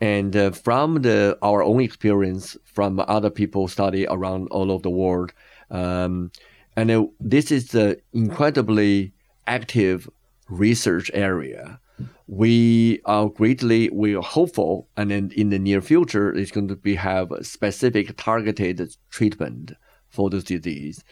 And 0.03 0.37
uh, 0.37 0.51
from 0.51 1.01
the 1.01 1.39
our 1.41 1.63
own 1.63 1.81
experience, 1.81 2.59
from 2.65 3.01
other 3.01 3.31
people 3.31 3.69
study 3.69 4.07
around 4.07 4.49
all 4.51 4.71
over 4.71 4.83
the 4.83 4.91
world, 4.91 5.33
um, 5.71 6.31
and 6.77 6.91
uh, 6.91 7.07
this 7.19 7.51
is 7.51 7.75
an 7.75 7.97
incredibly 8.13 9.15
active 9.49 10.09
research 10.49 11.11
area. 11.15 11.81
We 12.29 13.01
are 13.07 13.29
greatly 13.29 13.91
we 13.91 14.15
are 14.15 14.23
hopeful, 14.23 14.89
and 14.97 15.11
then 15.11 15.33
in 15.35 15.49
the 15.51 15.59
near 15.59 15.81
future, 15.81 16.33
it's 16.33 16.51
going 16.51 16.69
to 16.69 16.77
be 16.77 16.95
have 16.95 17.33
specific 17.43 18.17
targeted 18.17 18.97
treatment 19.11 19.73
for 20.09 20.31
this 20.31 20.45
disease, 20.45 21.03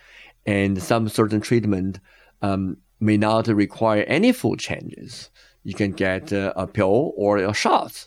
and 0.45 0.81
some 0.81 1.09
certain 1.09 1.41
treatment 1.41 1.99
um, 2.43 2.77
may 3.01 3.17
not 3.17 3.49
require 3.49 4.03
any 4.03 4.33
food 4.33 4.59
changes. 4.59 5.31
You 5.65 5.75
can 5.75 5.93
get 5.93 6.33
uh, 6.33 6.53
a 6.55 6.67
pill 6.67 7.13
or 7.17 7.39
a 7.39 7.55
shot. 7.55 8.07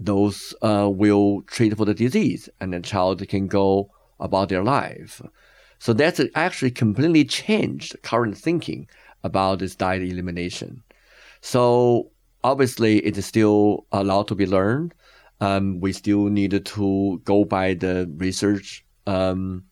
Those 0.00 0.54
uh, 0.62 0.90
will 0.92 1.42
treat 1.42 1.76
for 1.76 1.86
the 1.86 1.94
disease, 1.94 2.48
and 2.60 2.72
the 2.72 2.80
child 2.80 3.26
can 3.28 3.46
go 3.46 3.90
about 4.20 4.48
their 4.48 4.64
life. 4.64 5.22
So 5.78 5.92
that's 5.92 6.20
actually 6.34 6.72
completely 6.72 7.24
changed 7.24 7.96
current 8.02 8.36
thinking 8.36 8.88
about 9.24 9.58
this 9.58 9.76
diet 9.76 10.02
elimination. 10.02 10.82
So 11.40 12.10
obviously, 12.44 13.04
it 13.04 13.16
is 13.16 13.26
still 13.26 13.86
a 13.92 14.02
lot 14.04 14.28
to 14.28 14.34
be 14.34 14.46
learned. 14.46 14.94
Um, 15.40 15.80
we 15.80 15.92
still 15.92 16.24
need 16.24 16.64
to 16.64 17.20
go 17.24 17.44
by 17.44 17.74
the 17.74 18.10
research 18.16 18.84
um, 19.06 19.64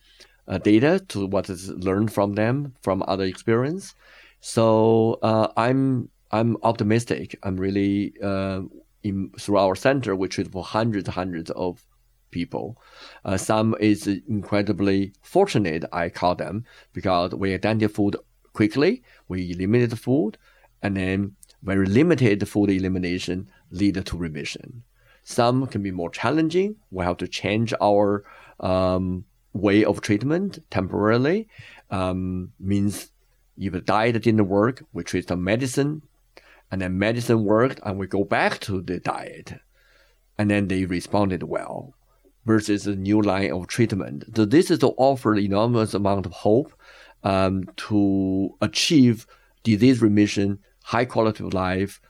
uh, 0.48 0.58
data 0.58 1.00
to 1.08 1.26
what 1.26 1.50
is 1.50 1.70
learned 1.70 2.12
from 2.12 2.34
them 2.34 2.74
from 2.82 3.02
other 3.08 3.24
experience. 3.24 3.94
So 4.40 5.18
uh, 5.22 5.48
I'm 5.56 6.08
I'm 6.30 6.56
optimistic. 6.62 7.36
I'm 7.42 7.56
really 7.56 8.14
uh, 8.22 8.62
in 9.02 9.30
through 9.38 9.58
our 9.58 9.74
center, 9.74 10.14
we 10.14 10.28
treat 10.28 10.50
for 10.52 10.62
hundreds 10.62 11.08
hundreds 11.08 11.50
of 11.52 11.84
people. 12.30 12.76
Uh, 13.24 13.36
some 13.36 13.74
is 13.80 14.06
incredibly 14.06 15.12
fortunate, 15.22 15.84
I 15.92 16.08
call 16.08 16.34
them, 16.34 16.64
because 16.92 17.32
we 17.32 17.54
identify 17.54 17.92
food 17.92 18.16
quickly, 18.56 19.02
we 19.28 19.52
eliminate 19.52 19.90
the 19.90 19.96
food, 20.08 20.32
and 20.82 20.96
then 20.96 21.36
very 21.62 21.86
limited 21.86 22.48
food 22.48 22.70
elimination 22.70 23.38
lead 23.70 23.96
to 24.06 24.16
remission. 24.16 24.82
Some 25.22 25.66
can 25.66 25.82
be 25.82 25.90
more 25.90 26.10
challenging. 26.10 26.76
We 26.90 27.04
have 27.04 27.18
to 27.18 27.28
change 27.28 27.74
our 27.80 28.24
um, 28.60 29.24
way 29.52 29.84
of 29.84 30.00
treatment 30.00 30.58
temporarily. 30.70 31.48
Um, 31.90 32.52
means 32.58 33.10
if 33.58 33.72
the 33.72 33.80
diet 33.80 34.22
didn't 34.22 34.48
work, 34.48 34.82
we 34.92 35.02
treat 35.02 35.28
some 35.28 35.42
medicine, 35.42 36.02
and 36.70 36.80
then 36.80 36.98
medicine 36.98 37.44
worked, 37.44 37.80
and 37.84 37.98
we 37.98 38.06
go 38.06 38.24
back 38.24 38.60
to 38.66 38.80
the 38.80 38.98
diet, 39.00 39.48
and 40.38 40.50
then 40.50 40.68
they 40.68 40.84
responded 40.84 41.42
well. 41.42 41.92
Versus 42.54 42.86
a 42.86 42.94
new 42.94 43.20
line 43.20 43.50
of 43.50 43.66
treatment. 43.66 44.22
So 44.36 44.44
this 44.44 44.70
is 44.70 44.78
to 44.78 44.94
offer 45.08 45.34
enormous 45.34 45.94
amount 45.94 46.26
of 46.26 46.32
hope 46.46 46.70
um, 47.26 47.64
to 47.76 48.50
achieve 48.60 49.26
disease 49.64 50.00
remission, 50.00 50.60
high 50.84 51.04
quality 51.04 51.42
of 51.42 51.52
life, 51.52 52.00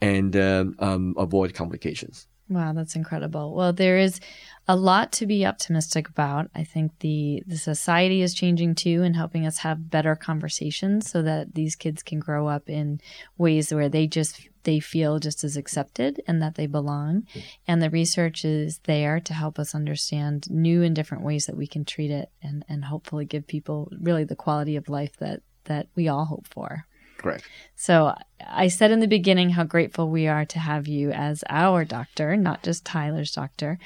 and 0.00 0.34
um, 0.36 0.74
um, 0.80 1.14
avoid 1.16 1.54
complications. 1.54 2.26
Wow, 2.48 2.72
that's 2.72 2.96
incredible. 2.96 3.54
Well, 3.54 3.72
there 3.72 3.98
is 3.98 4.18
a 4.66 4.74
lot 4.74 5.12
to 5.12 5.26
be 5.26 5.46
optimistic 5.46 6.08
about. 6.08 6.50
I 6.52 6.64
think 6.64 6.90
the 6.98 7.44
the 7.46 7.56
society 7.56 8.22
is 8.22 8.34
changing 8.34 8.74
too 8.74 9.04
and 9.04 9.14
helping 9.14 9.46
us 9.46 9.58
have 9.58 9.88
better 9.88 10.16
conversations 10.16 11.08
so 11.08 11.22
that 11.22 11.54
these 11.54 11.76
kids 11.76 12.02
can 12.02 12.18
grow 12.18 12.48
up 12.48 12.68
in 12.68 13.00
ways 13.38 13.72
where 13.72 13.88
they 13.88 14.08
just 14.08 14.48
they 14.64 14.80
feel 14.80 15.18
just 15.18 15.44
as 15.44 15.56
accepted 15.56 16.20
and 16.26 16.42
that 16.42 16.54
they 16.54 16.66
belong. 16.66 17.22
Mm-hmm. 17.22 17.40
And 17.66 17.82
the 17.82 17.90
research 17.90 18.44
is 18.44 18.80
there 18.84 19.20
to 19.20 19.34
help 19.34 19.58
us 19.58 19.74
understand 19.74 20.50
new 20.50 20.82
and 20.82 20.94
different 20.94 21.24
ways 21.24 21.46
that 21.46 21.56
we 21.56 21.66
can 21.66 21.84
treat 21.84 22.10
it 22.10 22.30
and 22.42 22.64
and 22.68 22.84
hopefully 22.84 23.24
give 23.24 23.46
people 23.46 23.90
really 24.00 24.24
the 24.24 24.36
quality 24.36 24.76
of 24.76 24.88
life 24.88 25.16
that 25.18 25.40
that 25.64 25.88
we 25.94 26.08
all 26.08 26.26
hope 26.26 26.46
for. 26.48 26.86
Correct. 27.20 27.44
So 27.76 28.14
I 28.46 28.68
said 28.68 28.90
in 28.90 29.00
the 29.00 29.06
beginning 29.06 29.50
how 29.50 29.64
grateful 29.64 30.08
we 30.08 30.26
are 30.26 30.46
to 30.46 30.58
have 30.58 30.88
you 30.88 31.10
as 31.10 31.44
our 31.50 31.84
doctor, 31.84 32.34
not 32.34 32.62
just 32.62 32.86
Tyler's 32.86 33.32
doctor. 33.32 33.78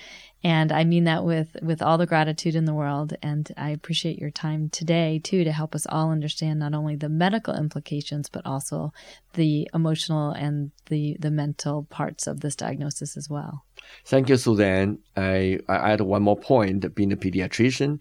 And 0.44 0.70
I 0.70 0.84
mean 0.84 1.04
that 1.04 1.24
with, 1.24 1.56
with 1.62 1.80
all 1.80 1.96
the 1.96 2.06
gratitude 2.06 2.54
in 2.54 2.66
the 2.66 2.74
world. 2.74 3.14
And 3.22 3.50
I 3.56 3.70
appreciate 3.70 4.18
your 4.18 4.30
time 4.30 4.68
today, 4.68 5.18
too, 5.24 5.42
to 5.42 5.50
help 5.50 5.74
us 5.74 5.86
all 5.88 6.10
understand 6.10 6.60
not 6.60 6.74
only 6.74 6.96
the 6.96 7.08
medical 7.08 7.54
implications, 7.54 8.28
but 8.28 8.44
also 8.44 8.92
the 9.32 9.68
emotional 9.72 10.32
and 10.32 10.70
the, 10.86 11.16
the 11.18 11.30
mental 11.30 11.84
parts 11.84 12.26
of 12.26 12.40
this 12.40 12.54
diagnosis 12.54 13.16
as 13.16 13.30
well. 13.30 13.64
Thank 14.04 14.28
you, 14.28 14.36
Suzanne. 14.36 14.98
I, 15.16 15.60
I 15.66 15.92
add 15.92 16.02
one 16.02 16.22
more 16.22 16.36
point. 16.36 16.94
Being 16.94 17.12
a 17.12 17.16
pediatrician, 17.16 18.00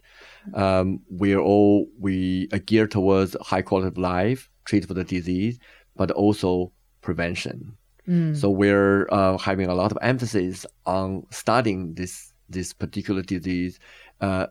um, 0.54 1.00
we're 1.10 1.40
all 1.40 1.88
we 1.98 2.50
are 2.52 2.60
geared 2.60 2.92
towards 2.92 3.38
high 3.42 3.62
quality 3.62 3.88
of 3.88 3.98
life 3.98 4.50
treat 4.66 4.86
for 4.86 4.94
the 4.94 5.06
disease, 5.06 5.60
but 5.96 6.12
also 6.12 6.74
prevention. 7.02 7.78
Mm. 8.08 8.36
So 8.36 8.50
we're 8.50 9.08
uh, 9.12 9.38
having 9.38 9.70
a 9.70 9.76
lot 9.76 9.92
of 9.92 9.98
emphasis 10.02 10.66
on 10.86 11.26
studying 11.32 11.94
this 11.94 12.33
this 12.54 12.74
particular 12.74 13.22
disease. 13.22 13.80
Uh, 14.22 14.48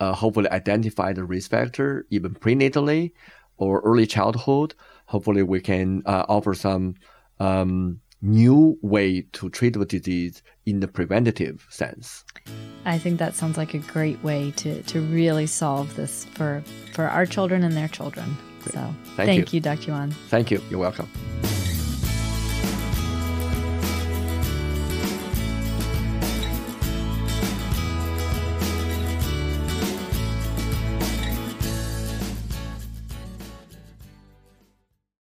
uh, 0.00 0.12
hopefully, 0.12 0.50
identify 0.50 1.12
the 1.12 1.24
risk 1.24 1.50
factor 1.50 2.06
even 2.10 2.34
prenatally 2.34 3.12
or 3.56 3.80
early 3.82 4.06
childhood. 4.06 4.74
Hopefully, 5.06 5.42
we 5.42 5.60
can 5.60 6.02
uh, 6.06 6.24
offer 6.28 6.54
some 6.54 6.94
um, 7.38 8.00
new 8.22 8.78
way 8.82 9.22
to 9.32 9.50
treat 9.50 9.74
the 9.74 9.84
disease 9.84 10.42
in 10.64 10.80
the 10.80 10.88
preventative 10.88 11.66
sense. 11.70 12.24
I 12.84 12.98
think 12.98 13.18
that 13.18 13.34
sounds 13.34 13.56
like 13.56 13.74
a 13.74 13.78
great 13.78 14.22
way 14.24 14.52
to, 14.56 14.82
to 14.82 15.00
really 15.00 15.46
solve 15.46 15.94
this 15.96 16.24
for, 16.34 16.62
for 16.92 17.04
our 17.04 17.26
children 17.26 17.62
and 17.62 17.76
their 17.76 17.88
children. 17.88 18.36
So 18.64 18.94
thank, 19.16 19.28
thank 19.28 19.52
you. 19.52 19.56
you, 19.56 19.60
Dr. 19.60 19.90
Yuan. 19.90 20.10
Thank 20.28 20.50
you. 20.50 20.60
You're 20.70 20.80
welcome. 20.80 21.08